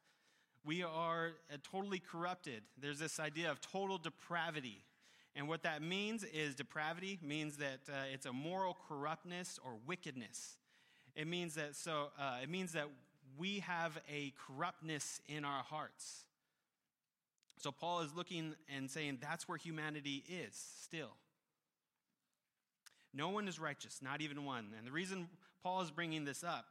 We 0.65 0.83
are 0.83 1.33
uh, 1.53 1.57
totally 1.71 2.01
corrupted. 2.01 2.63
There's 2.77 2.99
this 2.99 3.21
idea 3.21 3.51
of 3.51 3.61
total 3.61 3.99
depravity. 3.99 4.85
And 5.37 5.49
what 5.49 5.63
that 5.63 5.81
means 5.81 6.25
is 6.25 6.57
depravity 6.57 7.19
means 7.23 7.57
that 7.59 7.81
uh, 7.89 8.13
it's 8.13 8.27
a 8.27 8.33
moral 8.33 8.77
corruptness 8.89 9.61
or 9.65 9.77
wickedness. 9.87 10.57
It 11.15 11.29
means 11.29 11.55
that 11.55 11.77
so 11.77 12.09
uh, 12.19 12.39
it 12.43 12.51
means 12.51 12.73
that 12.73 12.89
we 13.39 13.61
have 13.61 13.99
a 14.13 14.33
corruptness 14.47 15.21
in 15.29 15.45
our 15.45 15.63
hearts. 15.63 16.27
So 17.61 17.71
Paul 17.71 18.01
is 18.01 18.15
looking 18.17 18.55
and 18.75 18.91
saying 18.91 19.19
that's 19.21 19.47
where 19.47 19.59
humanity 19.59 20.25
is 20.27 20.59
still. 20.83 21.11
No 23.13 23.29
one 23.29 23.49
is 23.49 23.61
righteous, 23.61 24.01
not 24.01 24.23
even 24.23 24.47
one. 24.47 24.69
And 24.79 24.87
the 24.87 24.91
reason 24.91 25.29
Paul 25.63 25.83
is 25.83 25.91
bringing 25.91 26.25
this 26.25 26.43
up 26.43 26.65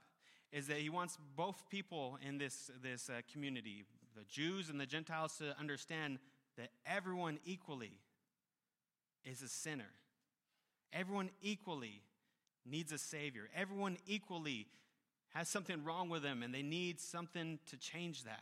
is 0.51 0.65
that 0.65 0.77
he 0.77 0.89
wants 0.89 1.15
both 1.35 1.69
people 1.69 2.17
in 2.27 2.39
this, 2.39 2.71
this 2.81 3.07
uh, 3.07 3.21
community, 3.31 3.83
the 4.15 4.23
Jews 4.23 4.71
and 4.71 4.81
the 4.81 4.87
Gentiles, 4.87 5.37
to 5.37 5.55
understand 5.59 6.17
that 6.57 6.69
everyone 6.87 7.37
equally 7.45 7.99
is 9.23 9.43
a 9.43 9.47
sinner. 9.47 9.91
Everyone 10.91 11.29
equally 11.43 12.01
needs 12.65 12.91
a 12.91 12.97
Savior. 12.97 13.47
Everyone 13.55 13.97
equally 14.07 14.65
has 15.35 15.49
something 15.49 15.83
wrong 15.83 16.09
with 16.09 16.23
them 16.23 16.41
and 16.41 16.51
they 16.51 16.63
need 16.63 16.99
something 16.99 17.59
to 17.69 17.77
change 17.77 18.23
that. 18.23 18.41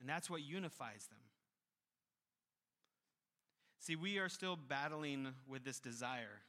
And 0.00 0.08
that's 0.08 0.28
what 0.28 0.42
unifies 0.42 1.06
them. 1.08 1.18
See, 3.80 3.96
we 3.96 4.18
are 4.18 4.28
still 4.28 4.56
battling 4.56 5.28
with 5.48 5.64
this 5.64 5.78
desire 5.78 6.42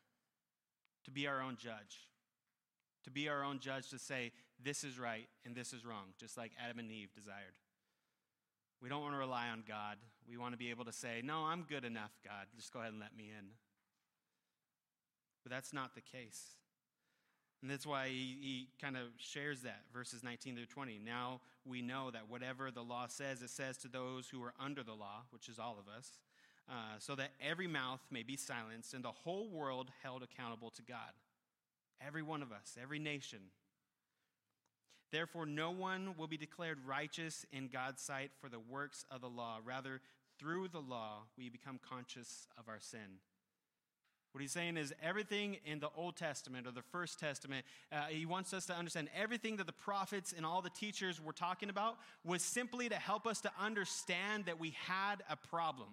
to 1.06 1.12
be 1.12 1.28
our 1.28 1.42
own 1.42 1.56
judge, 1.56 2.08
to 3.04 3.12
be 3.12 3.30
our 3.30 3.44
own 3.44 3.60
judge, 3.60 3.90
to 3.92 4.00
say, 4.00 4.32
this 4.64 4.84
is 4.84 4.98
right 4.98 5.28
and 5.46 5.56
this 5.56 5.72
is 5.72 5.86
wrong, 5.86 6.14
just 6.20 6.36
like 6.36 6.52
Adam 6.64 6.80
and 6.80 6.92
Eve 6.92 7.14
desired. 7.16 7.60
We 8.82 8.90
don't 8.90 9.02
want 9.02 9.14
to 9.14 9.20
rely 9.20 9.50
on 9.50 9.64
God. 9.68 9.98
We 10.30 10.38
want 10.38 10.54
to 10.54 10.58
be 10.58 10.70
able 10.70 10.86
to 10.86 10.94
say, 10.94 11.22
no, 11.24 11.46
I'm 11.46 11.64
good 11.64 11.86
enough, 11.86 12.12
God. 12.24 12.48
Just 12.56 12.74
go 12.74 12.80
ahead 12.80 12.92
and 12.92 13.00
let 13.00 13.16
me 13.16 13.32
in. 13.38 13.46
But 15.44 15.52
that's 15.52 15.74
not 15.74 15.96
the 15.96 16.02
case. 16.02 16.56
And 17.62 17.72
that's 17.72 17.88
why 17.88 18.10
he, 18.10 18.38
he 18.40 18.68
kind 18.80 18.96
of 18.96 19.08
shares 19.18 19.62
that, 19.62 19.82
verses 19.92 20.24
19 20.24 20.56
through 20.56 20.66
20. 20.68 21.00
Now 21.04 21.42
we 21.66 21.82
know 21.82 22.12
that 22.12 22.30
whatever 22.30 22.70
the 22.70 22.84
law 22.84 23.08
says, 23.08 23.42
it 23.42 23.50
says 23.50 23.78
to 23.78 23.88
those 23.88 24.30
who 24.30 24.44
are 24.44 24.54
under 24.60 24.84
the 24.84 24.94
law, 24.94 25.24
which 25.32 25.50
is 25.50 25.58
all 25.58 25.78
of 25.80 25.92
us, 25.92 26.20
uh, 26.70 27.00
so 27.00 27.16
that 27.16 27.32
every 27.42 27.68
mouth 27.68 28.02
may 28.12 28.24
be 28.24 28.38
silenced 28.38 28.94
and 28.94 29.04
the 29.04 29.12
whole 29.12 29.50
world 29.50 29.90
held 30.04 30.22
accountable 30.22 30.70
to 30.72 30.84
God. 30.84 31.14
Every 32.06 32.22
one 32.22 32.44
of 32.44 32.52
us, 32.52 32.78
every 32.82 33.00
nation. 33.00 33.40
Therefore, 35.12 35.46
no 35.46 35.72
one 35.72 36.16
will 36.18 36.28
be 36.28 36.38
declared 36.38 36.80
righteous 36.86 37.46
in 37.52 37.70
God's 37.70 38.02
sight 38.02 38.32
for 38.40 38.50
the 38.50 38.60
works 38.60 39.06
of 39.10 39.22
the 39.22 39.30
law. 39.30 39.60
Rather, 39.64 40.02
through 40.38 40.68
the 40.68 40.82
law, 40.82 41.24
we 41.38 41.50
become 41.50 41.80
conscious 41.90 42.48
of 42.58 42.68
our 42.68 42.80
sin. 42.80 43.20
What 44.38 44.44
he's 44.44 44.52
saying 44.52 44.78
is 44.78 44.94
everything 45.02 45.58
in 45.66 45.80
the 45.80 45.90
Old 45.98 46.16
Testament 46.16 46.68
or 46.68 46.72
the 46.72 46.84
First 46.84 47.20
Testament, 47.20 47.66
uh, 47.92 48.04
he 48.04 48.28
wants 48.28 48.54
us 48.54 48.68
to 48.68 48.76
understand 48.76 49.10
everything 49.20 49.56
that 49.56 49.66
the 49.66 49.74
prophets 49.74 50.32
and 50.32 50.46
all 50.46 50.62
the 50.62 50.70
teachers 50.70 51.20
were 51.20 51.34
talking 51.34 51.72
about 51.72 51.98
was 52.24 52.44
simply 52.44 52.88
to 52.88 52.94
help 52.98 53.26
us 53.26 53.42
to 53.42 53.52
understand 53.60 54.46
that 54.46 54.60
we 54.60 54.76
had 54.86 55.24
a 55.28 55.36
problem. 55.36 55.90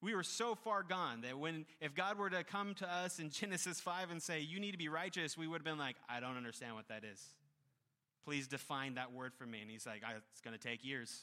We 0.00 0.16
were 0.16 0.24
so 0.24 0.56
far 0.56 0.82
gone 0.82 1.20
that 1.20 1.38
when, 1.38 1.64
if 1.80 1.94
God 1.94 2.18
were 2.18 2.28
to 2.28 2.42
come 2.42 2.74
to 2.74 2.92
us 2.92 3.20
in 3.20 3.30
Genesis 3.30 3.78
5 3.78 4.10
and 4.10 4.20
say, 4.20 4.40
You 4.40 4.58
need 4.58 4.72
to 4.72 4.76
be 4.76 4.88
righteous, 4.88 5.38
we 5.38 5.46
would 5.46 5.58
have 5.58 5.64
been 5.64 5.78
like, 5.78 5.94
I 6.08 6.18
don't 6.18 6.36
understand 6.36 6.74
what 6.74 6.88
that 6.88 7.04
is. 7.04 7.24
Please 8.24 8.48
define 8.48 8.94
that 8.94 9.12
word 9.12 9.32
for 9.32 9.46
me. 9.46 9.60
And 9.60 9.70
he's 9.70 9.86
like, 9.86 10.02
It's 10.32 10.40
going 10.40 10.58
to 10.58 10.68
take 10.68 10.84
years 10.84 11.20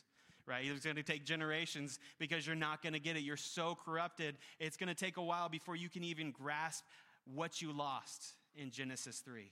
right? 0.49 0.65
It's 0.65 0.83
going 0.83 0.95
to 0.95 1.03
take 1.03 1.23
generations 1.23 1.99
because 2.17 2.45
you're 2.45 2.55
not 2.55 2.81
going 2.81 2.93
to 2.93 2.99
get 2.99 3.15
it. 3.15 3.21
You're 3.21 3.37
so 3.37 3.77
corrupted. 3.85 4.35
It's 4.59 4.75
going 4.75 4.89
to 4.89 4.95
take 4.95 5.17
a 5.17 5.21
while 5.21 5.47
before 5.47 5.75
you 5.75 5.89
can 5.89 6.03
even 6.03 6.31
grasp 6.31 6.83
what 7.33 7.61
you 7.61 7.71
lost 7.71 8.33
in 8.55 8.71
Genesis 8.71 9.19
3. 9.19 9.51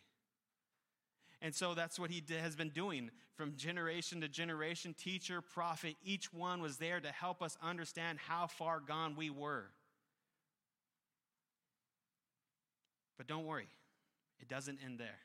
And 1.41 1.53
so 1.53 1.75
that's 1.75 1.99
what 1.99 2.09
he 2.09 2.23
has 2.41 2.55
been 2.55 2.69
doing 2.69 3.11
from 3.35 3.55
generation 3.55 4.21
to 4.21 4.27
generation. 4.27 4.95
Teacher, 4.97 5.39
prophet, 5.39 5.95
each 6.03 6.33
one 6.33 6.61
was 6.61 6.77
there 6.77 6.99
to 6.99 7.09
help 7.09 7.43
us 7.43 7.55
understand 7.61 8.17
how 8.17 8.47
far 8.47 8.79
gone 8.79 9.15
we 9.15 9.29
were. 9.29 9.65
But 13.17 13.27
don't 13.27 13.45
worry, 13.45 13.69
it 14.39 14.47
doesn't 14.47 14.79
end 14.83 14.99
there. 14.99 15.19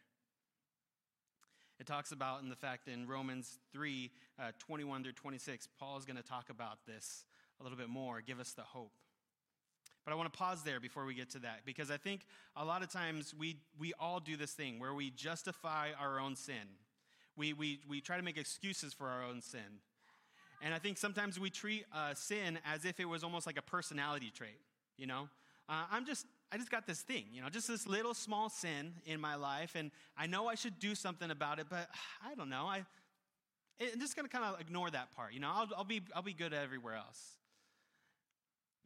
It 1.81 1.87
talks 1.87 2.13
about 2.13 2.43
in 2.43 2.49
the 2.49 2.57
fact 2.57 2.89
in 2.89 3.07
Romans 3.07 3.59
3 3.73 4.11
uh, 4.39 4.53
21 4.59 5.03
through 5.03 5.13
26, 5.13 5.69
Paul 5.79 5.99
is 5.99 6.05
going 6.05 6.17
to 6.17 6.23
talk 6.23 6.51
about 6.51 6.79
this 6.87 7.25
a 7.61 7.63
little 7.63 7.79
bit 7.79 7.89
more, 7.89 8.21
give 8.21 8.41
us 8.41 8.53
the 8.53 8.63
hope. 8.63 8.93
But 10.05 10.13
I 10.13 10.15
want 10.17 10.33
to 10.33 10.37
pause 10.37 10.63
there 10.63 10.81
before 10.81 11.05
we 11.05 11.15
get 11.15 11.31
to 11.31 11.39
that 11.41 11.61
because 11.65 11.91
I 11.91 11.97
think 11.97 12.27
a 12.57 12.65
lot 12.65 12.83
of 12.83 12.91
times 12.91 13.35
we, 13.39 13.59
we 13.79 13.93
all 14.01 14.19
do 14.19 14.37
this 14.37 14.53
thing 14.53 14.81
where 14.81 14.95
we 14.95 15.11
justify 15.11 15.91
our 15.99 16.19
own 16.19 16.35
sin. 16.35 16.77
We, 17.37 17.53
we, 17.53 17.81
we 17.89 18.01
try 18.01 18.17
to 18.17 18.23
make 18.23 18.37
excuses 18.37 18.93
for 18.93 19.09
our 19.09 19.23
own 19.23 19.41
sin. 19.41 19.81
And 20.61 20.75
I 20.75 20.79
think 20.79 20.99
sometimes 20.99 21.39
we 21.39 21.51
treat 21.51 21.85
uh, 21.95 22.15
sin 22.15 22.59
as 22.65 22.85
if 22.85 23.01
it 23.01 23.05
was 23.05 23.25
almost 23.25 23.47
like 23.47 23.59
a 23.59 23.63
personality 23.63 24.33
trait, 24.35 24.59
you 24.97 25.07
know? 25.07 25.29
Uh, 25.69 25.85
I'm 25.91 26.05
just, 26.05 26.27
I 26.53 26.59
just 26.59 26.71
got 26.71 26.87
this 26.87 27.01
thing, 27.01 27.25
you 27.33 27.41
know, 27.41 27.49
just 27.49 27.67
this 27.67 27.87
little 27.87 28.13
small 28.13 28.51
sin 28.51 28.93
in 29.07 29.21
my 29.21 29.37
life, 29.37 29.73
and 29.75 29.91
I 30.19 30.27
know 30.27 30.49
I 30.49 30.55
should 30.55 30.79
do 30.79 30.95
something 30.95 31.31
about 31.31 31.59
it, 31.59 31.67
but 31.71 31.89
I 32.31 32.35
don't 32.35 32.51
know. 32.51 32.67
I, 32.67 32.85
I'm 33.81 33.99
just 33.99 34.15
going 34.15 34.29
to 34.29 34.33
kind 34.33 34.45
of 34.45 34.61
ignore 34.61 34.91
that 34.91 35.17
part, 35.17 35.33
you 35.33 35.41
know. 35.41 35.51
I'll, 35.53 35.69
I'll, 35.79 35.85
be, 35.85 36.03
I'll 36.15 36.23
be 36.23 36.35
good 36.35 36.53
everywhere 36.53 36.95
else. 36.95 37.37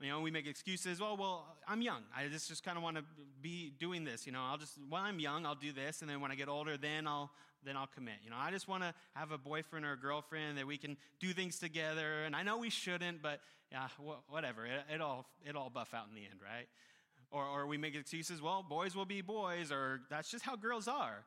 You 0.01 0.11
know, 0.11 0.21
we 0.21 0.31
make 0.31 0.47
excuses. 0.47 1.01
Well, 1.01 1.17
well, 1.17 1.57
I'm 1.67 1.81
young. 1.81 2.03
I 2.15 2.27
just, 2.29 2.49
just 2.49 2.63
kind 2.63 2.77
of 2.77 2.85
want 2.85 2.99
to 2.99 3.05
be 3.41 3.73
doing 3.79 4.05
this. 4.05 4.27
You 4.27 4.33
know, 4.33 4.43
I'll 4.43 4.59
just 4.59 4.75
when 4.91 5.03
I'm 5.03 5.19
young, 5.19 5.47
I'll 5.47 5.55
do 5.55 5.73
this, 5.73 6.03
and 6.03 6.11
then 6.11 6.21
when 6.21 6.31
I 6.31 6.35
get 6.35 6.49
older, 6.49 6.77
then 6.77 7.07
I'll 7.07 7.31
then 7.65 7.79
I'll 7.79 7.87
commit. 7.87 8.17
You 8.23 8.29
know, 8.29 8.37
I 8.39 8.51
just 8.51 8.69
want 8.69 8.83
to 8.83 8.93
have 9.15 9.33
a 9.33 9.39
boyfriend 9.39 9.87
or 9.87 9.93
a 9.93 9.99
girlfriend 9.99 10.59
that 10.59 10.67
we 10.67 10.77
can 10.77 10.99
do 11.19 11.33
things 11.33 11.59
together. 11.59 12.25
And 12.25 12.37
I 12.37 12.43
know 12.43 12.59
we 12.59 12.69
shouldn't, 12.69 13.23
but 13.23 13.41
yeah, 13.73 13.89
whatever. 14.29 14.67
It, 14.67 14.85
it 14.95 15.01
all 15.01 15.27
it 15.47 15.57
all 15.57 15.71
buff 15.71 15.95
out 15.95 16.09
in 16.11 16.15
the 16.15 16.23
end, 16.23 16.41
right? 16.43 16.67
Or 17.31 17.45
or 17.45 17.67
we 17.67 17.77
make 17.77 17.95
excuses. 17.95 18.41
Well, 18.41 18.65
boys 18.69 18.95
will 18.95 19.05
be 19.05 19.21
boys, 19.21 19.73
or 19.73 20.01
that's 20.09 20.31
just 20.31 20.45
how 20.45 20.57
girls 20.57 20.89
are. 20.89 21.25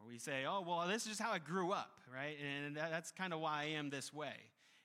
Or 0.00 0.08
we 0.08 0.18
say, 0.18 0.44
oh 0.46 0.64
well, 0.66 0.86
this 0.86 1.02
is 1.02 1.08
just 1.08 1.20
how 1.20 1.32
I 1.32 1.38
grew 1.38 1.72
up, 1.72 1.90
right? 2.12 2.36
And 2.40 2.76
that, 2.76 2.90
that's 2.90 3.10
kind 3.10 3.32
of 3.32 3.40
why 3.40 3.62
I 3.62 3.64
am 3.64 3.90
this 3.90 4.12
way 4.12 4.34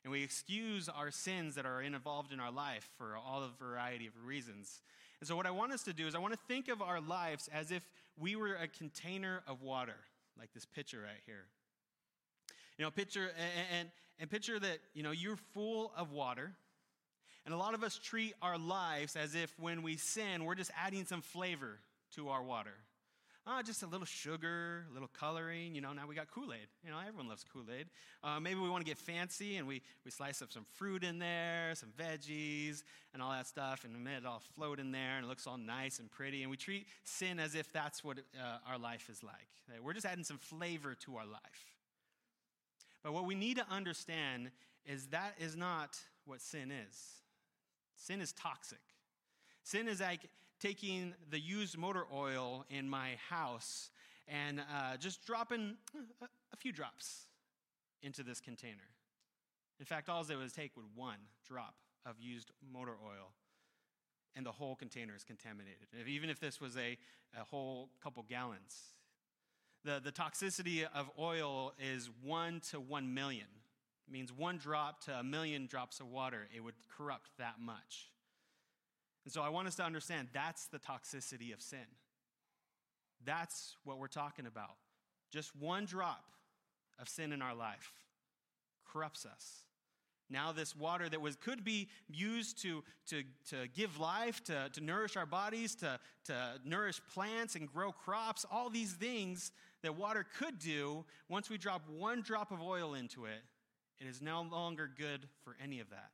and 0.04 0.12
we 0.12 0.24
excuse 0.24 0.90
our 0.90 1.12
sins 1.12 1.56
that 1.56 1.66
are 1.66 1.82
involved 1.82 2.34
in 2.34 2.40
our 2.40 2.52
life 2.52 2.90
for 2.98 3.16
all 3.16 3.42
the 3.42 3.66
variety 3.66 4.08
of 4.08 4.14
reasons. 4.26 4.82
And 5.22 5.28
so, 5.28 5.36
what 5.36 5.46
I 5.46 5.52
want 5.52 5.72
us 5.72 5.84
to 5.84 5.94
do 5.94 6.08
is, 6.08 6.16
I 6.16 6.20
want 6.20 6.34
to 6.34 6.40
think 6.48 6.68
of 6.68 6.82
our 6.82 7.00
lives 7.00 7.50
as 7.54 7.72
if 7.72 7.84
we 8.20 8.36
were 8.36 8.56
a 8.56 8.68
container 8.68 9.42
of 9.48 9.62
water, 9.62 9.96
like 10.38 10.54
this 10.54 10.66
pitcher 10.66 11.00
right 11.02 11.22
here. 11.26 11.46
You 12.78 12.84
know, 12.84 12.92
picture 12.92 13.32
and, 13.38 13.80
and, 13.80 13.90
and 14.20 14.30
picture 14.30 14.60
that, 14.60 14.80
you 14.94 15.04
know, 15.04 15.12
you're 15.12 15.38
full 15.54 15.94
of 15.96 16.12
water. 16.12 16.52
And 17.46 17.54
a 17.54 17.58
lot 17.58 17.74
of 17.74 17.84
us 17.84 18.00
treat 18.02 18.34
our 18.42 18.58
lives 18.58 19.16
as 19.16 19.36
if 19.36 19.54
when 19.60 19.84
we 19.84 19.98
sin, 19.98 20.46
we're 20.46 20.56
just 20.56 20.72
adding 20.82 21.06
some 21.06 21.22
flavor 21.22 21.80
to 22.16 22.30
our 22.30 22.42
water. 22.42 22.76
Ah, 23.46 23.62
just 23.62 23.84
a 23.84 23.88
little 23.88 24.06
sugar, 24.06 24.86
a 24.90 24.94
little 24.94 25.10
coloring. 25.20 25.76
You 25.76 25.82
know, 25.82 25.92
now 25.92 26.08
we 26.08 26.16
got 26.16 26.32
Kool 26.32 26.54
Aid. 26.54 26.68
You 26.86 26.92
know, 26.92 26.98
everyone 27.06 27.28
loves 27.28 27.44
Kool 27.44 27.66
Aid. 27.78 27.88
Uh, 28.24 28.40
maybe 28.40 28.62
we 28.62 28.70
want 28.70 28.86
to 28.86 28.90
get 28.90 28.98
fancy 28.98 29.58
and 29.58 29.68
we, 29.68 29.82
we 30.06 30.12
slice 30.12 30.42
up 30.42 30.54
some 30.54 30.64
fruit 30.76 31.04
in 31.04 31.20
there, 31.20 31.74
some 31.76 31.90
veggies, 32.00 32.84
and 33.14 33.22
all 33.22 33.32
that 33.32 33.46
stuff, 33.46 33.84
and 33.84 34.08
it 34.08 34.26
all 34.26 34.42
float 34.56 34.80
in 34.80 34.94
there, 34.94 35.18
and 35.18 35.26
it 35.26 35.28
looks 35.28 35.46
all 35.46 35.58
nice 35.58 36.00
and 36.00 36.10
pretty. 36.10 36.42
And 36.42 36.50
we 36.50 36.56
treat 36.56 36.88
sin 37.04 37.38
as 37.38 37.54
if 37.54 37.72
that's 37.74 38.02
what 38.02 38.20
uh, 38.20 38.58
our 38.66 38.80
life 38.80 39.10
is 39.10 39.22
like. 39.22 39.34
We're 39.84 39.94
just 39.94 40.06
adding 40.06 40.24
some 40.24 40.38
flavor 40.38 40.96
to 41.06 41.18
our 41.18 41.26
life. 41.26 41.76
But 43.04 43.12
what 43.12 43.26
we 43.26 43.36
need 43.36 43.58
to 43.58 43.66
understand 43.70 44.52
is 44.86 45.08
that 45.08 45.36
is 45.38 45.58
not 45.58 46.00
what 46.26 46.42
sin 46.42 46.72
is. 46.72 47.23
Sin 47.96 48.22
is 48.22 48.32
toxic. 48.34 48.80
Sin 49.64 49.88
is 49.88 50.02
like 50.02 50.30
taking 50.60 51.14
the 51.30 51.40
used 51.40 51.78
motor 51.78 52.06
oil 52.14 52.66
in 52.70 52.90
my 52.90 53.12
house 53.30 53.90
and 54.28 54.60
uh, 54.60 54.98
just 54.98 55.26
dropping 55.26 55.76
a, 56.22 56.58
few 56.58 56.72
drops 56.72 57.26
into 58.02 58.24
this 58.24 58.40
container. 58.40 58.90
In 59.80 59.86
fact, 59.86 60.08
all 60.08 60.22
it 60.22 60.36
would 60.36 60.54
take 60.54 60.76
would 60.78 60.86
one 60.96 61.18
drop 61.46 61.76
of 62.06 62.16
used 62.20 62.52
motor 62.72 62.96
oil, 63.06 63.32
and 64.36 64.46
the 64.46 64.52
whole 64.52 64.76
container 64.76 65.14
is 65.16 65.24
contaminated. 65.24 65.88
Even 66.08 66.30
if 66.30 66.40
this 66.40 66.62
was 66.62 66.78
a, 66.78 66.98
a 67.38 67.44
whole 67.44 67.90
couple 68.02 68.24
gallons, 68.24 68.94
the, 69.84 70.00
the 70.02 70.12
toxicity 70.12 70.86
of 70.96 71.10
oil 71.20 71.74
is 71.78 72.10
one 72.24 72.62
to 72.72 72.80
one 72.80 73.14
million. 73.14 73.48
Means 74.10 74.32
one 74.32 74.58
drop 74.58 75.02
to 75.06 75.20
a 75.20 75.24
million 75.24 75.66
drops 75.66 76.00
of 76.00 76.08
water, 76.08 76.48
it 76.56 76.60
would 76.60 76.76
corrupt 76.96 77.30
that 77.40 77.56
much. 77.60 78.12
And 79.24 79.34
so 79.34 79.42
I 79.42 79.50
want 79.50 79.68
us 79.68 79.76
to 79.76 79.84
understand 79.84 80.28
that's 80.34 80.68
the 80.68 80.80
toxicity 80.80 81.54
of 81.54 81.62
sin. 81.62 81.88
That's 83.26 83.76
what 83.86 83.98
we're 83.98 84.08
talking 84.08 84.46
about. 84.46 84.76
Just 85.32 85.56
one 85.56 85.86
drop 85.86 86.26
of 87.00 87.08
sin 87.08 87.32
in 87.32 87.42
our 87.42 87.56
life 87.56 87.94
corrupts 88.86 89.26
us. 89.26 89.64
Now, 90.30 90.52
this 90.52 90.76
water 90.76 91.10
that 91.10 91.22
was, 91.22 91.36
could 91.36 91.64
be 91.64 91.90
used 92.10 92.62
to, 92.64 92.84
to, 93.08 93.24
to 93.50 93.68
give 93.76 94.00
life, 94.00 94.44
to, 94.46 94.70
to 94.74 94.82
nourish 94.82 95.16
our 95.16 95.26
bodies, 95.26 95.76
to, 95.76 96.00
to 96.26 96.60
nourish 96.66 97.02
plants 97.14 97.56
and 97.56 97.72
grow 97.72 97.92
crops, 97.92 98.46
all 98.52 98.70
these 98.70 98.94
things 98.94 99.52
that 99.84 99.96
water 99.96 100.26
could 100.40 100.60
do, 100.60 101.06
once 101.30 101.50
we 101.50 101.58
drop 101.58 101.84
one 101.88 102.22
drop 102.22 102.52
of 102.52 102.62
oil 102.62 102.94
into 102.94 103.26
it, 103.26 103.42
it 104.00 104.08
is 104.08 104.22
no 104.22 104.42
longer 104.42 104.90
good 104.98 105.28
for 105.44 105.56
any 105.64 105.80
of 105.80 105.90
that. 105.90 106.12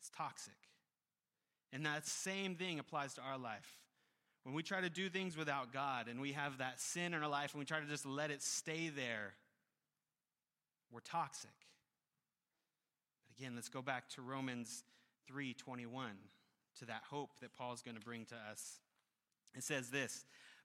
It's 0.00 0.10
toxic. 0.16 0.54
And 1.72 1.86
that 1.86 2.06
same 2.06 2.54
thing 2.54 2.78
applies 2.78 3.14
to 3.14 3.20
our 3.20 3.38
life. 3.38 3.78
When 4.44 4.54
we 4.54 4.62
try 4.62 4.82
to 4.82 4.90
do 4.90 5.08
things 5.08 5.36
without 5.36 5.72
God 5.72 6.06
and 6.06 6.20
we 6.20 6.32
have 6.32 6.58
that 6.58 6.78
sin 6.78 7.14
in 7.14 7.22
our 7.22 7.28
life 7.28 7.52
and 7.52 7.58
we 7.58 7.64
try 7.64 7.80
to 7.80 7.86
just 7.86 8.04
let 8.04 8.30
it 8.30 8.42
stay 8.42 8.90
there, 8.90 9.34
we're 10.92 11.00
toxic. 11.00 11.50
But 13.26 13.38
again, 13.38 13.54
let's 13.54 13.70
go 13.70 13.80
back 13.80 14.08
to 14.10 14.22
Romans 14.22 14.84
3:21 15.32 16.10
to 16.78 16.84
that 16.84 17.04
hope 17.08 17.30
that 17.40 17.54
Paul's 17.54 17.82
going 17.82 17.96
to 17.96 18.04
bring 18.04 18.26
to 18.26 18.36
us. 18.50 18.80
It 19.56 19.64
says 19.64 19.90
this, 19.90 20.26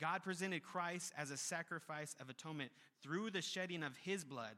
God 0.00 0.22
presented 0.22 0.62
Christ 0.62 1.12
as 1.16 1.30
a 1.30 1.36
sacrifice 1.36 2.14
of 2.20 2.28
atonement 2.28 2.70
through 3.02 3.30
the 3.30 3.42
shedding 3.42 3.82
of 3.82 3.96
his 3.96 4.24
blood 4.24 4.56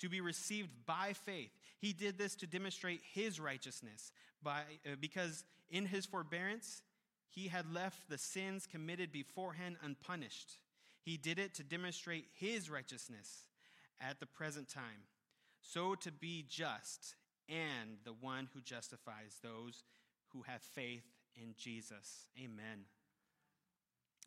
to 0.00 0.08
be 0.08 0.20
received 0.20 0.70
by 0.86 1.12
faith. 1.12 1.50
He 1.78 1.92
did 1.92 2.18
this 2.18 2.34
to 2.36 2.46
demonstrate 2.46 3.00
his 3.12 3.40
righteousness 3.40 4.12
by, 4.42 4.60
uh, 4.86 4.96
because 5.00 5.44
in 5.70 5.86
his 5.86 6.06
forbearance, 6.06 6.82
he 7.30 7.48
had 7.48 7.72
left 7.72 8.08
the 8.08 8.18
sins 8.18 8.66
committed 8.70 9.12
beforehand 9.12 9.76
unpunished. 9.82 10.58
He 11.02 11.16
did 11.16 11.38
it 11.38 11.54
to 11.54 11.62
demonstrate 11.62 12.26
his 12.34 12.70
righteousness 12.70 13.46
at 14.00 14.20
the 14.20 14.26
present 14.26 14.68
time, 14.68 15.08
so 15.60 15.94
to 15.96 16.12
be 16.12 16.44
just 16.48 17.14
and 17.48 17.98
the 18.04 18.14
one 18.20 18.48
who 18.54 18.60
justifies 18.60 19.38
those 19.42 19.84
who 20.32 20.42
have 20.42 20.62
faith 20.62 21.04
in 21.36 21.54
Jesus. 21.56 22.26
Amen. 22.38 22.84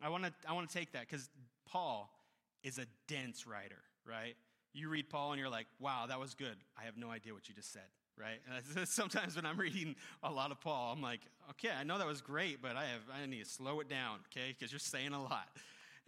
I 0.00 0.08
want 0.08 0.24
to 0.24 0.32
I 0.46 0.52
want 0.52 0.68
to 0.68 0.74
take 0.76 0.92
that 0.92 1.08
because 1.08 1.28
Paul 1.66 2.10
is 2.62 2.78
a 2.78 2.86
dense 3.06 3.46
writer, 3.46 3.82
right? 4.04 4.34
You 4.72 4.88
read 4.88 5.08
Paul 5.08 5.32
and 5.32 5.40
you're 5.40 5.48
like, 5.48 5.66
wow, 5.80 6.06
that 6.08 6.20
was 6.20 6.34
good. 6.34 6.56
I 6.78 6.84
have 6.84 6.96
no 6.96 7.10
idea 7.10 7.32
what 7.34 7.48
you 7.48 7.54
just 7.54 7.72
said, 7.72 7.82
right? 8.16 8.40
sometimes 8.88 9.36
when 9.36 9.46
I'm 9.46 9.58
reading 9.58 9.96
a 10.22 10.30
lot 10.30 10.50
of 10.50 10.60
Paul, 10.60 10.92
I'm 10.92 11.02
like, 11.02 11.20
okay, 11.50 11.70
I 11.78 11.84
know 11.84 11.98
that 11.98 12.06
was 12.06 12.20
great, 12.20 12.62
but 12.62 12.76
I 12.76 12.84
have 12.84 13.02
I 13.22 13.26
need 13.26 13.44
to 13.44 13.50
slow 13.50 13.80
it 13.80 13.88
down, 13.88 14.18
okay? 14.30 14.54
Because 14.56 14.72
you're 14.72 14.78
saying 14.78 15.12
a 15.12 15.22
lot. 15.22 15.48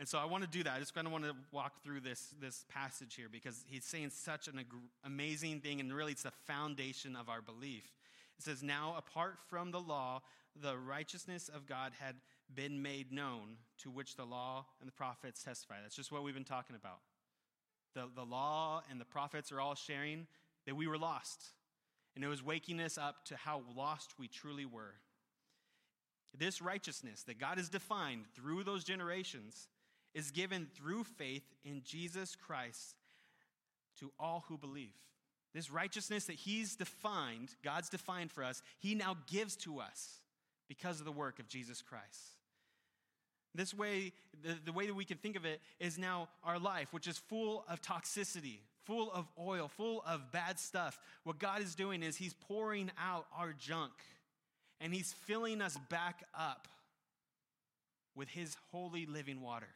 And 0.00 0.09
so 0.09 0.18
I 0.18 0.24
want 0.24 0.42
to 0.44 0.48
do 0.48 0.62
that. 0.62 0.72
I 0.76 0.79
just 0.79 0.94
kind 0.94 1.07
of 1.07 1.12
want 1.12 1.24
to 1.24 1.37
walk 1.53 1.85
through 1.85 2.00
this, 2.00 2.35
this 2.40 2.64
passage 2.70 3.14
here 3.14 3.29
because 3.31 3.66
he's 3.68 3.85
saying 3.85 4.09
such 4.14 4.48
an 4.48 4.59
ag- 4.59 4.64
amazing 5.05 5.61
thing, 5.61 5.79
and 5.79 5.92
really 5.92 6.12
it's 6.12 6.22
the 6.22 6.33
foundation 6.46 7.14
of 7.14 7.29
our 7.29 7.42
belief. 7.42 7.85
It 8.38 8.44
says, 8.44 8.62
Now, 8.62 8.94
apart 8.96 9.35
from 9.50 9.72
the 9.72 9.79
law, 9.79 10.22
the 10.57 10.79
righteousness 10.79 11.50
of 11.55 11.66
God 11.66 11.92
had 12.00 12.16
been 12.54 12.82
made 12.82 13.12
known, 13.12 13.56
to 13.78 13.90
which 13.90 14.16
the 14.16 14.24
law 14.24 14.66
and 14.80 14.88
the 14.88 14.92
prophets 14.92 15.42
testify. 15.42 15.76
That's 15.82 15.96
just 15.96 16.12
what 16.12 16.22
we've 16.22 16.34
been 16.34 16.44
talking 16.44 16.76
about. 16.76 17.00
The, 17.94 18.08
the 18.14 18.24
law 18.24 18.82
and 18.90 19.00
the 19.00 19.04
prophets 19.04 19.50
are 19.50 19.60
all 19.60 19.74
sharing 19.74 20.26
that 20.66 20.76
we 20.76 20.86
were 20.86 20.98
lost, 20.98 21.50
and 22.14 22.24
it 22.24 22.28
was 22.28 22.42
waking 22.42 22.80
us 22.80 22.98
up 22.98 23.24
to 23.26 23.36
how 23.36 23.62
lost 23.76 24.14
we 24.18 24.28
truly 24.28 24.64
were. 24.64 24.94
This 26.36 26.62
righteousness 26.62 27.24
that 27.24 27.40
God 27.40 27.58
has 27.58 27.68
defined 27.68 28.26
through 28.34 28.62
those 28.62 28.84
generations 28.84 29.68
is 30.14 30.30
given 30.30 30.66
through 30.76 31.04
faith 31.04 31.44
in 31.64 31.82
Jesus 31.84 32.36
Christ 32.36 32.94
to 33.98 34.12
all 34.18 34.44
who 34.48 34.56
believe. 34.56 34.94
This 35.52 35.70
righteousness 35.70 36.26
that 36.26 36.36
He's 36.36 36.76
defined, 36.76 37.50
God's 37.64 37.88
defined 37.88 38.30
for 38.30 38.44
us, 38.44 38.62
He 38.78 38.94
now 38.94 39.16
gives 39.28 39.56
to 39.56 39.80
us 39.80 40.20
because 40.68 41.00
of 41.00 41.06
the 41.06 41.12
work 41.12 41.40
of 41.40 41.48
Jesus 41.48 41.82
Christ. 41.82 42.39
This 43.54 43.74
way, 43.74 44.12
the, 44.42 44.56
the 44.64 44.72
way 44.72 44.86
that 44.86 44.94
we 44.94 45.04
can 45.04 45.18
think 45.18 45.36
of 45.36 45.44
it 45.44 45.60
is 45.78 45.98
now 45.98 46.28
our 46.44 46.58
life, 46.58 46.92
which 46.92 47.06
is 47.06 47.18
full 47.18 47.64
of 47.68 47.82
toxicity, 47.82 48.58
full 48.84 49.10
of 49.12 49.26
oil, 49.38 49.68
full 49.68 50.02
of 50.06 50.30
bad 50.32 50.58
stuff. 50.58 50.98
What 51.24 51.38
God 51.38 51.60
is 51.60 51.74
doing 51.74 52.02
is 52.02 52.16
He's 52.16 52.34
pouring 52.34 52.90
out 52.98 53.26
our 53.36 53.52
junk 53.52 53.92
and 54.80 54.94
He's 54.94 55.12
filling 55.26 55.60
us 55.60 55.76
back 55.88 56.24
up 56.38 56.68
with 58.14 58.28
His 58.28 58.56
holy 58.70 59.06
living 59.06 59.40
water. 59.40 59.68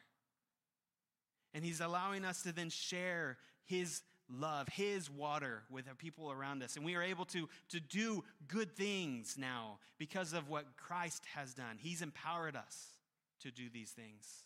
And 1.52 1.64
He's 1.64 1.80
allowing 1.80 2.24
us 2.24 2.42
to 2.42 2.52
then 2.52 2.70
share 2.70 3.38
His 3.64 4.02
love, 4.30 4.68
His 4.68 5.10
water 5.10 5.62
with 5.68 5.87
the 5.87 5.96
people 5.96 6.30
around 6.30 6.62
us. 6.62 6.76
And 6.76 6.84
we 6.84 6.94
are 6.94 7.02
able 7.02 7.24
to, 7.26 7.48
to 7.70 7.80
do 7.80 8.22
good 8.46 8.76
things 8.76 9.37
now 9.37 9.78
because 9.98 10.32
of 10.32 10.48
what 10.48 10.76
Christ 10.76 11.24
has 11.34 11.54
done. 11.54 11.76
He's 11.78 12.02
empowered 12.02 12.54
us 12.54 12.94
to 13.40 13.50
do 13.50 13.64
these 13.72 13.90
things. 13.90 14.44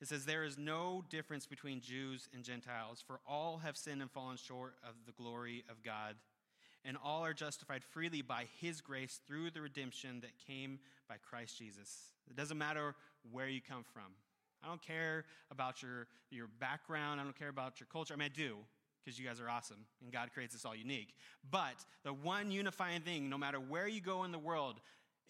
It 0.00 0.08
says, 0.08 0.26
There 0.26 0.44
is 0.44 0.58
no 0.58 1.02
difference 1.08 1.46
between 1.46 1.80
Jews 1.80 2.28
and 2.34 2.44
Gentiles, 2.44 3.02
for 3.06 3.20
all 3.26 3.58
have 3.64 3.76
sinned 3.76 4.02
and 4.02 4.10
fallen 4.10 4.36
short 4.36 4.74
of 4.86 4.94
the 5.06 5.12
glory 5.12 5.64
of 5.70 5.82
God, 5.82 6.16
and 6.84 6.98
all 7.02 7.24
are 7.24 7.32
justified 7.32 7.82
freely 7.82 8.20
by 8.20 8.46
his 8.60 8.82
grace 8.82 9.20
through 9.26 9.50
the 9.50 9.62
redemption 9.62 10.20
that 10.20 10.32
came 10.46 10.78
by 11.08 11.16
Christ 11.16 11.56
Jesus. 11.56 12.10
It 12.28 12.36
doesn't 12.36 12.58
matter 12.58 12.94
where 13.32 13.48
you 13.48 13.60
come 13.66 13.84
from. 13.94 14.12
I 14.62 14.68
don't 14.68 14.82
care 14.82 15.24
about 15.50 15.82
your, 15.82 16.06
your 16.30 16.48
background, 16.58 17.18
I 17.18 17.24
don't 17.24 17.38
care 17.38 17.48
about 17.48 17.80
your 17.80 17.86
culture. 17.90 18.12
I 18.12 18.16
mean, 18.18 18.30
I 18.30 18.36
do, 18.36 18.56
because 19.04 19.18
you 19.18 19.26
guys 19.26 19.40
are 19.40 19.48
awesome 19.48 19.84
and 20.02 20.12
God 20.12 20.30
creates 20.32 20.54
us 20.54 20.64
all 20.64 20.74
unique. 20.74 21.14
But 21.50 21.84
the 22.04 22.12
one 22.12 22.50
unifying 22.50 23.02
thing, 23.02 23.28
no 23.28 23.38
matter 23.38 23.58
where 23.58 23.86
you 23.86 24.00
go 24.00 24.24
in 24.24 24.32
the 24.32 24.38
world, 24.38 24.80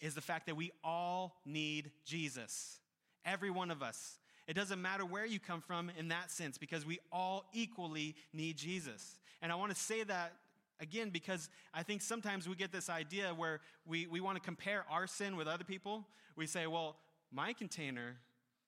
is 0.01 0.15
the 0.15 0.21
fact 0.21 0.45
that 0.47 0.55
we 0.55 0.71
all 0.83 1.35
need 1.45 1.91
Jesus. 2.05 2.79
Every 3.25 3.49
one 3.49 3.71
of 3.71 3.81
us. 3.81 4.19
It 4.47 4.53
doesn't 4.53 4.81
matter 4.81 5.05
where 5.05 5.25
you 5.25 5.39
come 5.39 5.61
from 5.61 5.91
in 5.97 6.09
that 6.09 6.29
sense 6.29 6.57
because 6.57 6.85
we 6.85 6.99
all 7.11 7.45
equally 7.53 8.15
need 8.33 8.57
Jesus. 8.57 9.19
And 9.41 9.51
I 9.51 9.55
want 9.55 9.73
to 9.73 9.79
say 9.79 10.03
that 10.03 10.33
again 10.79 11.09
because 11.09 11.49
I 11.73 11.83
think 11.83 12.01
sometimes 12.01 12.47
we 12.47 12.55
get 12.55 12.71
this 12.71 12.89
idea 12.89 13.33
where 13.33 13.61
we, 13.85 14.05
we 14.07 14.19
want 14.19 14.37
to 14.37 14.41
compare 14.41 14.85
our 14.89 15.07
sin 15.07 15.35
with 15.35 15.47
other 15.47 15.63
people. 15.63 16.05
We 16.35 16.45
say, 16.45 16.67
well, 16.67 16.97
my 17.31 17.53
container 17.53 18.17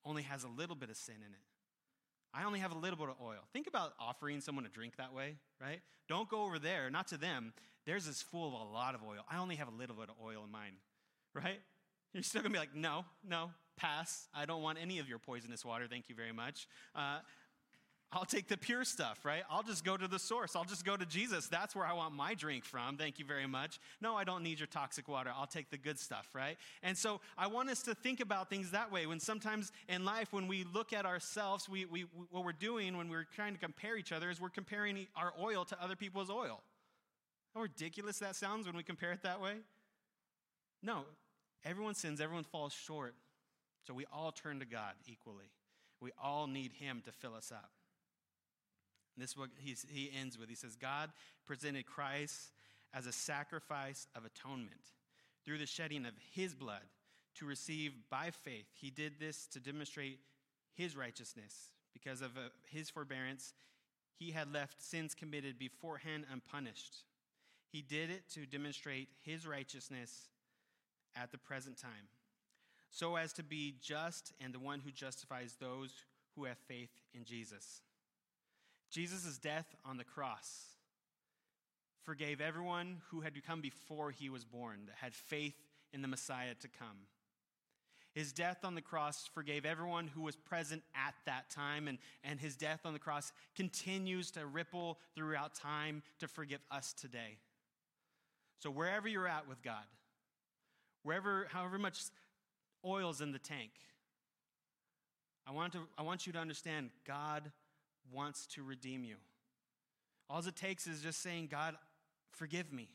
only 0.04 0.22
has 0.22 0.44
a 0.44 0.48
little 0.48 0.76
bit 0.76 0.90
of 0.90 0.96
sin 0.96 1.16
in 1.16 1.32
it. 1.32 1.40
I 2.38 2.44
only 2.44 2.60
have 2.60 2.70
a 2.70 2.78
little 2.78 2.96
bit 2.96 3.08
of 3.08 3.16
oil. 3.20 3.40
Think 3.52 3.66
about 3.66 3.94
offering 3.98 4.40
someone 4.40 4.64
a 4.64 4.68
drink 4.68 4.96
that 4.98 5.12
way, 5.12 5.38
right? 5.60 5.80
Don't 6.08 6.28
go 6.28 6.44
over 6.44 6.60
there, 6.60 6.88
not 6.88 7.08
to 7.08 7.16
them. 7.16 7.52
Theirs 7.84 8.06
is 8.06 8.22
full 8.22 8.46
of 8.46 8.52
a 8.52 8.72
lot 8.72 8.94
of 8.94 9.00
oil. 9.02 9.24
I 9.28 9.38
only 9.38 9.56
have 9.56 9.66
a 9.66 9.72
little 9.72 9.96
bit 9.96 10.08
of 10.08 10.14
oil 10.24 10.44
in 10.44 10.52
mine, 10.52 10.74
right? 11.34 11.58
You're 12.12 12.22
still 12.22 12.42
gonna 12.42 12.52
be 12.52 12.60
like, 12.60 12.76
no, 12.76 13.04
no, 13.28 13.50
pass. 13.76 14.28
I 14.32 14.46
don't 14.46 14.62
want 14.62 14.78
any 14.80 15.00
of 15.00 15.08
your 15.08 15.18
poisonous 15.18 15.64
water. 15.64 15.88
Thank 15.90 16.08
you 16.08 16.14
very 16.14 16.32
much. 16.32 16.68
Uh, 16.94 17.18
I'll 18.10 18.24
take 18.24 18.48
the 18.48 18.56
pure 18.56 18.84
stuff, 18.84 19.18
right? 19.22 19.42
I'll 19.50 19.62
just 19.62 19.84
go 19.84 19.94
to 19.98 20.08
the 20.08 20.18
source. 20.18 20.56
I'll 20.56 20.64
just 20.64 20.84
go 20.86 20.96
to 20.96 21.04
Jesus. 21.04 21.46
That's 21.46 21.76
where 21.76 21.84
I 21.84 21.92
want 21.92 22.14
my 22.14 22.32
drink 22.32 22.64
from. 22.64 22.96
Thank 22.96 23.18
you 23.18 23.26
very 23.26 23.46
much. 23.46 23.78
No, 24.00 24.16
I 24.16 24.24
don't 24.24 24.42
need 24.42 24.58
your 24.58 24.66
toxic 24.66 25.08
water. 25.08 25.30
I'll 25.36 25.46
take 25.46 25.68
the 25.70 25.76
good 25.76 25.98
stuff, 25.98 26.26
right? 26.34 26.56
And 26.82 26.96
so 26.96 27.20
I 27.36 27.48
want 27.48 27.68
us 27.68 27.82
to 27.82 27.94
think 27.94 28.20
about 28.20 28.48
things 28.48 28.70
that 28.70 28.90
way. 28.90 29.04
When 29.04 29.20
sometimes 29.20 29.72
in 29.90 30.06
life, 30.06 30.32
when 30.32 30.48
we 30.48 30.64
look 30.72 30.94
at 30.94 31.04
ourselves, 31.04 31.68
we, 31.68 31.84
we, 31.84 32.06
what 32.30 32.46
we're 32.46 32.52
doing 32.52 32.96
when 32.96 33.10
we're 33.10 33.26
trying 33.34 33.52
to 33.52 33.60
compare 33.60 33.98
each 33.98 34.10
other 34.10 34.30
is 34.30 34.40
we're 34.40 34.48
comparing 34.48 35.06
our 35.14 35.34
oil 35.38 35.66
to 35.66 35.82
other 35.82 35.96
people's 35.96 36.30
oil. 36.30 36.62
How 37.54 37.60
ridiculous 37.60 38.18
that 38.20 38.36
sounds 38.36 38.66
when 38.66 38.76
we 38.76 38.82
compare 38.82 39.12
it 39.12 39.22
that 39.22 39.42
way? 39.42 39.56
No, 40.82 41.02
everyone 41.62 41.94
sins, 41.94 42.22
everyone 42.22 42.44
falls 42.44 42.72
short. 42.72 43.14
So 43.86 43.92
we 43.92 44.06
all 44.10 44.32
turn 44.32 44.60
to 44.60 44.66
God 44.66 44.94
equally. 45.06 45.50
We 46.00 46.12
all 46.22 46.46
need 46.46 46.72
Him 46.72 47.02
to 47.04 47.12
fill 47.12 47.34
us 47.34 47.52
up. 47.52 47.70
And 49.18 49.22
this 49.24 49.30
is 49.32 49.36
what 49.36 49.50
he 49.58 50.12
ends 50.16 50.38
with. 50.38 50.48
He 50.48 50.54
says, 50.54 50.76
God 50.76 51.10
presented 51.44 51.86
Christ 51.86 52.52
as 52.94 53.04
a 53.04 53.12
sacrifice 53.12 54.06
of 54.14 54.24
atonement 54.24 54.92
through 55.44 55.58
the 55.58 55.66
shedding 55.66 56.06
of 56.06 56.12
his 56.30 56.54
blood 56.54 56.84
to 57.34 57.44
receive 57.44 57.94
by 58.10 58.30
faith. 58.30 58.66
He 58.80 58.90
did 58.90 59.14
this 59.18 59.48
to 59.48 59.58
demonstrate 59.58 60.20
his 60.72 60.96
righteousness. 60.96 61.70
Because 61.92 62.22
of 62.22 62.36
uh, 62.36 62.50
his 62.70 62.90
forbearance, 62.90 63.54
he 64.14 64.30
had 64.30 64.52
left 64.52 64.80
sins 64.80 65.16
committed 65.16 65.58
beforehand 65.58 66.24
unpunished. 66.32 66.98
He 67.72 67.82
did 67.82 68.10
it 68.10 68.22
to 68.34 68.46
demonstrate 68.46 69.08
his 69.24 69.48
righteousness 69.48 70.28
at 71.16 71.32
the 71.32 71.38
present 71.38 71.76
time, 71.76 72.06
so 72.88 73.16
as 73.16 73.32
to 73.32 73.42
be 73.42 73.74
just 73.82 74.32
and 74.40 74.54
the 74.54 74.60
one 74.60 74.78
who 74.78 74.92
justifies 74.92 75.56
those 75.58 75.90
who 76.36 76.44
have 76.44 76.58
faith 76.68 76.90
in 77.12 77.24
Jesus. 77.24 77.82
Jesus' 78.90 79.38
death 79.38 79.74
on 79.84 79.96
the 79.96 80.04
cross 80.04 80.68
forgave 82.08 82.40
everyone 82.40 83.02
who 83.10 83.20
had 83.20 83.34
come 83.46 83.60
before 83.60 84.10
he 84.10 84.30
was 84.30 84.42
born, 84.42 84.80
that 84.86 84.94
had 84.96 85.14
faith 85.14 85.54
in 85.92 86.00
the 86.00 86.08
Messiah 86.08 86.54
to 86.58 86.66
come. 86.66 86.96
His 88.14 88.32
death 88.32 88.64
on 88.64 88.74
the 88.74 88.80
cross 88.80 89.28
forgave 89.34 89.66
everyone 89.66 90.08
who 90.08 90.22
was 90.22 90.34
present 90.34 90.82
at 90.94 91.14
that 91.26 91.50
time, 91.50 91.86
and, 91.86 91.98
and 92.24 92.40
his 92.40 92.56
death 92.56 92.80
on 92.86 92.94
the 92.94 92.98
cross 92.98 93.30
continues 93.54 94.30
to 94.32 94.46
ripple 94.46 94.98
throughout 95.14 95.54
time 95.54 96.02
to 96.18 96.26
forgive 96.26 96.60
us 96.70 96.94
today. 96.94 97.36
So, 98.60 98.70
wherever 98.70 99.06
you're 99.06 99.28
at 99.28 99.46
with 99.46 99.62
God, 99.62 99.84
wherever, 101.02 101.46
however 101.52 101.78
much 101.78 102.00
oil's 102.84 103.20
in 103.20 103.32
the 103.32 103.38
tank, 103.38 103.70
I 105.46 105.52
want, 105.52 105.74
to, 105.74 105.80
I 105.96 106.02
want 106.02 106.26
you 106.26 106.32
to 106.32 106.38
understand 106.38 106.90
God 107.06 107.52
wants 108.12 108.46
to 108.54 108.62
redeem 108.62 109.04
you. 109.04 109.16
All 110.30 110.40
it 110.40 110.56
takes 110.56 110.86
is 110.86 111.00
just 111.00 111.22
saying, 111.22 111.48
God, 111.50 111.74
forgive 112.32 112.72
me. 112.72 112.88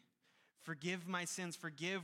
Forgive 0.63 1.07
my 1.07 1.25
sins. 1.25 1.55
Forgive 1.55 2.01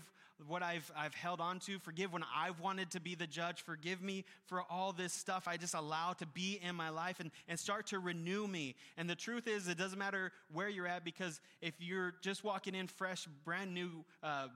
what 0.47 0.63
I've, 0.63 0.89
I've 0.97 1.13
held 1.13 1.41
on 1.41 1.59
to. 1.61 1.79
Forgive 1.79 2.13
when 2.13 2.23
I've 2.35 2.59
wanted 2.59 2.91
to 2.91 3.01
be 3.01 3.15
the 3.15 3.27
judge. 3.27 3.61
Forgive 3.61 4.01
me 4.01 4.25
for 4.45 4.63
all 4.69 4.93
this 4.93 5.13
stuff 5.13 5.47
I 5.47 5.57
just 5.57 5.73
allow 5.73 6.13
to 6.13 6.25
be 6.25 6.59
in 6.61 6.75
my 6.75 6.89
life 6.89 7.19
and, 7.19 7.31
and 7.47 7.59
start 7.59 7.87
to 7.87 7.99
renew 7.99 8.47
me. 8.47 8.75
And 8.97 9.09
the 9.09 9.15
truth 9.15 9.47
is, 9.47 9.67
it 9.67 9.77
doesn't 9.77 9.99
matter 9.99 10.31
where 10.51 10.69
you're 10.69 10.87
at 10.87 11.03
because 11.03 11.41
if 11.61 11.73
you're 11.79 12.13
just 12.21 12.43
walking 12.43 12.75
in 12.75 12.87
fresh, 12.87 13.27
brand 13.43 13.73
new, 13.73 14.05
uh, 14.23 14.47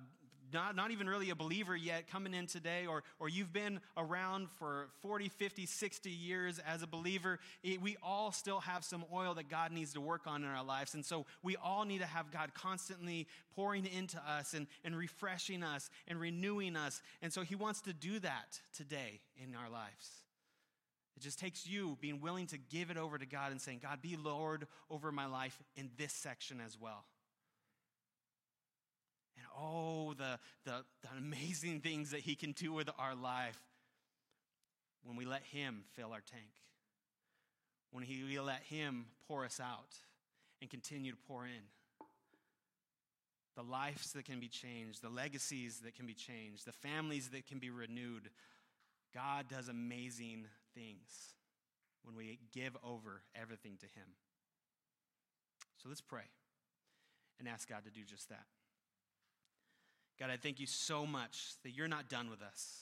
not, 0.54 0.76
not 0.76 0.92
even 0.92 1.08
really 1.08 1.30
a 1.30 1.36
believer 1.36 1.76
yet 1.76 2.10
coming 2.10 2.34
in 2.34 2.48
today, 2.48 2.86
or, 2.86 3.04
or 3.20 3.28
you've 3.28 3.52
been 3.52 3.80
around 3.98 4.50
for 4.52 4.88
40, 5.02 5.30
50, 5.30 5.66
60 5.66 6.10
years 6.10 6.60
as 6.60 6.84
a 6.84 6.88
believer, 6.88 7.40
it, 7.64 7.82
we 7.82 7.98
all 8.04 8.32
still 8.32 8.60
have 8.60 8.84
some 8.84 9.04
oil 9.14 9.34
that 9.34 9.50
God 9.50 9.72
needs 9.72 9.94
to 9.94 10.02
work 10.02 10.28
on 10.28 10.44
in 10.44 10.50
our 10.50 10.64
lives. 10.64 10.94
And 10.94 11.06
so 11.06 11.26
we 11.42 11.56
all 11.56 11.86
need 11.86 12.00
to 12.00 12.06
have 12.06 12.32
God 12.32 12.54
constantly 12.54 13.28
pouring 13.56 13.86
into 13.86 14.18
us 14.28 14.54
and, 14.54 14.68
and 14.84 14.96
refreshing 14.96 15.64
us 15.64 15.90
and 16.08 16.20
renewing 16.20 16.76
us. 16.76 17.02
And 17.22 17.34
so 17.34 17.42
He 17.42 17.56
wants 17.56 17.82
to 17.82 17.94
do 17.94 18.20
that 18.20 18.60
today 18.76 19.22
in 19.42 19.56
our 19.56 19.70
lives. 19.70 20.24
It 21.16 21.22
just 21.22 21.40
takes 21.40 21.68
you 21.68 21.98
being 22.02 22.22
willing 22.22 22.48
to 22.48 22.58
give 22.58 22.90
it 22.90 22.98
over 22.98 23.18
to 23.18 23.26
God 23.26 23.52
and 23.52 23.62
saying, 23.62 23.80
God, 23.84 24.02
be 24.02 24.16
Lord 24.16 24.68
over 24.90 25.12
my 25.12 25.26
life 25.26 25.62
in 25.76 25.90
this 25.98 26.14
section 26.14 26.60
as 26.66 26.78
well 26.80 27.06
oh, 29.60 30.14
the, 30.14 30.40
the, 30.66 30.84
the 31.02 31.18
amazing 31.18 31.82
things 31.82 32.12
that 32.12 32.22
He 32.22 32.36
can 32.36 32.52
do 32.52 32.74
with 32.74 32.90
our 32.98 33.16
life 33.16 33.60
when 35.04 35.16
we 35.16 35.26
let 35.26 35.44
Him 35.44 35.84
fill 35.94 36.12
our 36.12 36.22
tank, 36.22 36.52
when 37.92 38.04
he, 38.04 38.24
we 38.24 38.40
let 38.40 38.62
Him 38.64 39.06
pour 39.28 39.46
us 39.46 39.60
out 39.60 39.96
and 40.62 40.70
continue 40.70 41.12
to 41.12 41.18
pour 41.28 41.46
in. 41.46 41.64
The 43.56 43.64
lives 43.64 44.14
that 44.14 44.26
can 44.26 44.40
be 44.40 44.48
changed, 44.48 45.04
the 45.04 45.10
legacies 45.10 45.82
that 45.84 45.96
can 45.96 46.08
be 46.08 46.16
changed, 46.16 46.66
the 46.66 46.72
families 46.72 47.30
that 47.30 47.46
can 47.46 47.60
be 47.60 47.70
renewed. 47.70 48.30
God 49.14 49.48
does 49.48 49.68
amazing 49.68 50.46
things 50.74 51.36
when 52.04 52.16
we 52.16 52.40
give 52.52 52.76
over 52.84 53.22
everything 53.40 53.78
to 53.82 53.86
Him. 53.86 54.08
So 55.84 55.90
let's 55.90 56.02
pray 56.02 56.24
and 57.40 57.48
ask 57.48 57.70
God 57.70 57.84
to 57.86 57.92
do 57.92 58.02
just 58.04 58.30
that. 58.30 58.46
God, 60.20 60.30
I 60.30 60.38
thank 60.38 60.60
you 60.60 60.68
so 60.68 61.06
much 61.06 61.54
that 61.64 61.72
you're 61.72 61.88
not 61.88 62.10
done 62.10 62.30
with 62.30 62.42
us. 62.42 62.80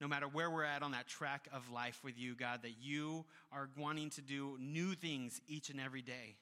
No 0.00 0.06
matter 0.06 0.26
where 0.26 0.50
we're 0.50 0.64
at 0.64 0.82
on 0.82 0.92
that 0.92 1.08
track 1.08 1.48
of 1.52 1.70
life 1.70 2.00
with 2.04 2.18
you, 2.18 2.36
God, 2.36 2.62
that 2.62 2.74
you 2.80 3.24
are 3.52 3.68
wanting 3.76 4.10
to 4.10 4.20
do 4.20 4.56
new 4.60 4.94
things 4.94 5.40
each 5.48 5.70
and 5.70 5.80
every 5.80 6.02
day. 6.02 6.36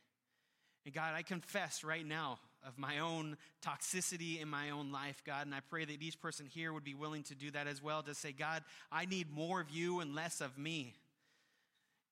And 0.85 0.95
God, 0.95 1.15
I 1.15 1.23
confess 1.23 1.83
right 1.83 2.07
now 2.07 2.39
of 2.67 2.79
my 2.79 2.99
own 2.99 3.37
toxicity 3.65 4.41
in 4.41 4.49
my 4.49 4.71
own 4.71 4.93
life, 4.93 5.23
God, 5.25 5.47
and 5.47 5.55
I 5.55 5.61
pray 5.61 5.85
that 5.85 6.03
each 6.03 6.21
person 6.21 6.47
here 6.47 6.73
would 6.73 6.85
be 6.85 6.95
willing 6.95 7.23
to 7.25 7.35
do 7.35 7.51
that 7.53 7.67
as 7.67 7.83
well, 7.83 8.03
to 8.03 8.15
say, 8.15 8.33
God, 8.33 8.63
I 8.91 9.07
need 9.07 9.33
more 9.33 9.61
of 9.61 9.71
you 9.71 10.01
and 10.01 10.15
less 10.15 10.41
of 10.41 10.59
me. 10.59 10.95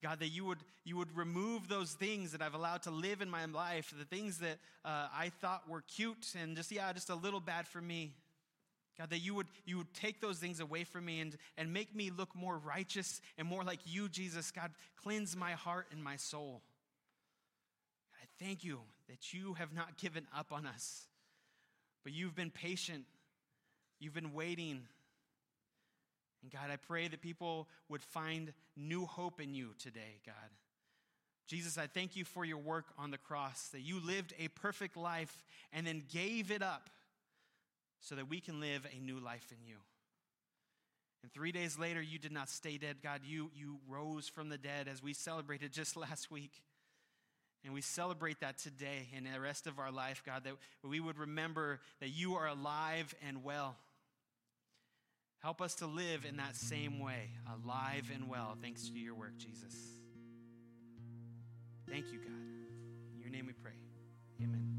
God, 0.05 0.21
that 0.21 0.29
you 0.29 0.45
would, 0.45 0.59
you 0.85 0.99
would 0.99 1.17
remove 1.17 1.67
those 1.67 1.93
things 1.93 2.33
that 2.33 2.43
I've 2.43 2.53
allowed 2.53 2.83
to 2.83 2.91
live 2.91 3.23
in 3.23 3.31
my 3.31 3.47
life, 3.47 3.95
the 3.99 4.05
things 4.05 4.37
that 4.41 4.59
uh, 4.85 5.09
I 5.17 5.33
thought 5.41 5.63
were 5.67 5.81
cute 5.81 6.35
and 6.39 6.55
just, 6.55 6.71
yeah, 6.71 6.93
just 6.93 7.09
a 7.09 7.15
little 7.15 7.41
bad 7.41 7.67
for 7.67 7.81
me. 7.81 8.13
God, 8.99 9.09
that 9.09 9.21
you 9.21 9.35
would, 9.35 9.47
you 9.65 9.79
would 9.79 9.95
take 9.95 10.21
those 10.21 10.37
things 10.37 10.61
away 10.61 10.85
from 10.85 11.07
me 11.07 11.21
and, 11.21 11.39
and 11.57 11.73
make 11.73 11.97
me 11.97 12.11
look 12.11 12.37
more 12.37 12.59
righteous 12.59 13.23
and 13.39 13.49
more 13.49 13.65
like 13.65 13.79
you, 13.87 14.11
Jesus. 14.11 14.51
God, 14.51 14.73
cleanse 15.03 15.35
my 15.35 15.53
heart 15.53 15.87
and 15.91 16.05
my 16.05 16.17
soul. 16.17 16.61
God, 18.13 18.21
I 18.23 18.45
thank 18.45 18.63
you 18.63 18.81
that 19.09 19.33
you 19.33 19.55
have 19.55 19.73
not 19.73 19.97
given 19.97 20.27
up 20.37 20.53
on 20.53 20.67
us, 20.67 21.07
but 22.05 22.13
you've 22.13 22.35
been 22.35 22.51
patient. 22.51 23.05
You've 24.01 24.15
been 24.15 24.35
waiting. 24.35 24.83
And 26.45 26.53
God, 26.53 26.71
I 26.71 26.77
pray 26.77 27.09
that 27.09 27.23
people 27.23 27.69
would 27.89 28.03
find 28.03 28.53
new 28.77 29.07
hope 29.07 29.41
in 29.41 29.55
you 29.55 29.71
today, 29.79 30.21
God. 30.27 30.35
Jesus, 31.47 31.79
I 31.79 31.87
thank 31.87 32.17
you 32.17 32.25
for 32.27 32.45
your 32.45 32.59
work 32.59 32.85
on 32.99 33.11
the 33.11 33.17
cross, 33.17 33.69
that 33.69 33.81
you 33.81 33.99
lived 33.99 34.35
a 34.39 34.49
perfect 34.49 34.95
life 34.95 35.43
and 35.73 35.87
then 35.87 36.03
gave 36.13 36.51
it 36.51 36.63
up 36.63 36.91
so 38.01 38.15
that 38.15 38.29
we 38.29 38.41
can 38.41 38.61
live 38.61 38.87
a 38.95 39.01
new 39.01 39.19
life 39.19 39.47
in 39.53 39.67
you. 39.67 39.77
And 41.23 41.33
three 41.33 41.51
days 41.51 41.79
later, 41.79 42.03
you 42.03 42.19
did 42.19 42.33
not 42.33 42.51
stay 42.51 42.77
dead, 42.77 42.97
God. 43.03 43.23
You, 43.25 43.51
you 43.55 43.79
rose 43.89 44.29
from 44.29 44.51
the 44.51 44.59
dead 44.59 44.87
as 44.87 45.03
we 45.03 45.15
celebrated 45.15 45.73
just 45.73 45.97
last 45.97 46.31
week. 46.31 46.61
And 47.65 47.73
we 47.73 47.81
celebrate 47.81 48.41
that 48.41 48.59
today 48.59 49.09
and 49.17 49.25
the 49.25 49.41
rest 49.41 49.67
of 49.67 49.79
our 49.79 49.91
life, 49.91 50.23
God, 50.27 50.45
that 50.45 50.53
we 50.87 51.01
would 51.01 51.17
remember 51.17 51.81
that 52.01 52.11
you 52.11 52.35
are 52.35 52.49
alive 52.49 53.15
and 53.27 53.43
well. 53.43 53.77
Help 55.45 55.61
us 55.61 55.75
to 55.75 55.87
live 55.87 56.25
in 56.25 56.39
that 56.39 56.57
same 56.57 56.99
way, 57.01 57.29
alive 57.53 58.11
and 58.15 58.31
well, 58.31 58.57
thanks 58.63 58.89
to 58.89 58.99
your 58.99 59.15
work, 59.15 59.37
Jesus. 59.37 59.75
Thank 61.87 62.07
you, 62.11 62.19
God. 62.19 62.31
In 63.13 63.21
your 63.21 63.29
name 63.29 63.45
we 63.45 63.53
pray. 63.53 63.75
Amen. 64.43 64.74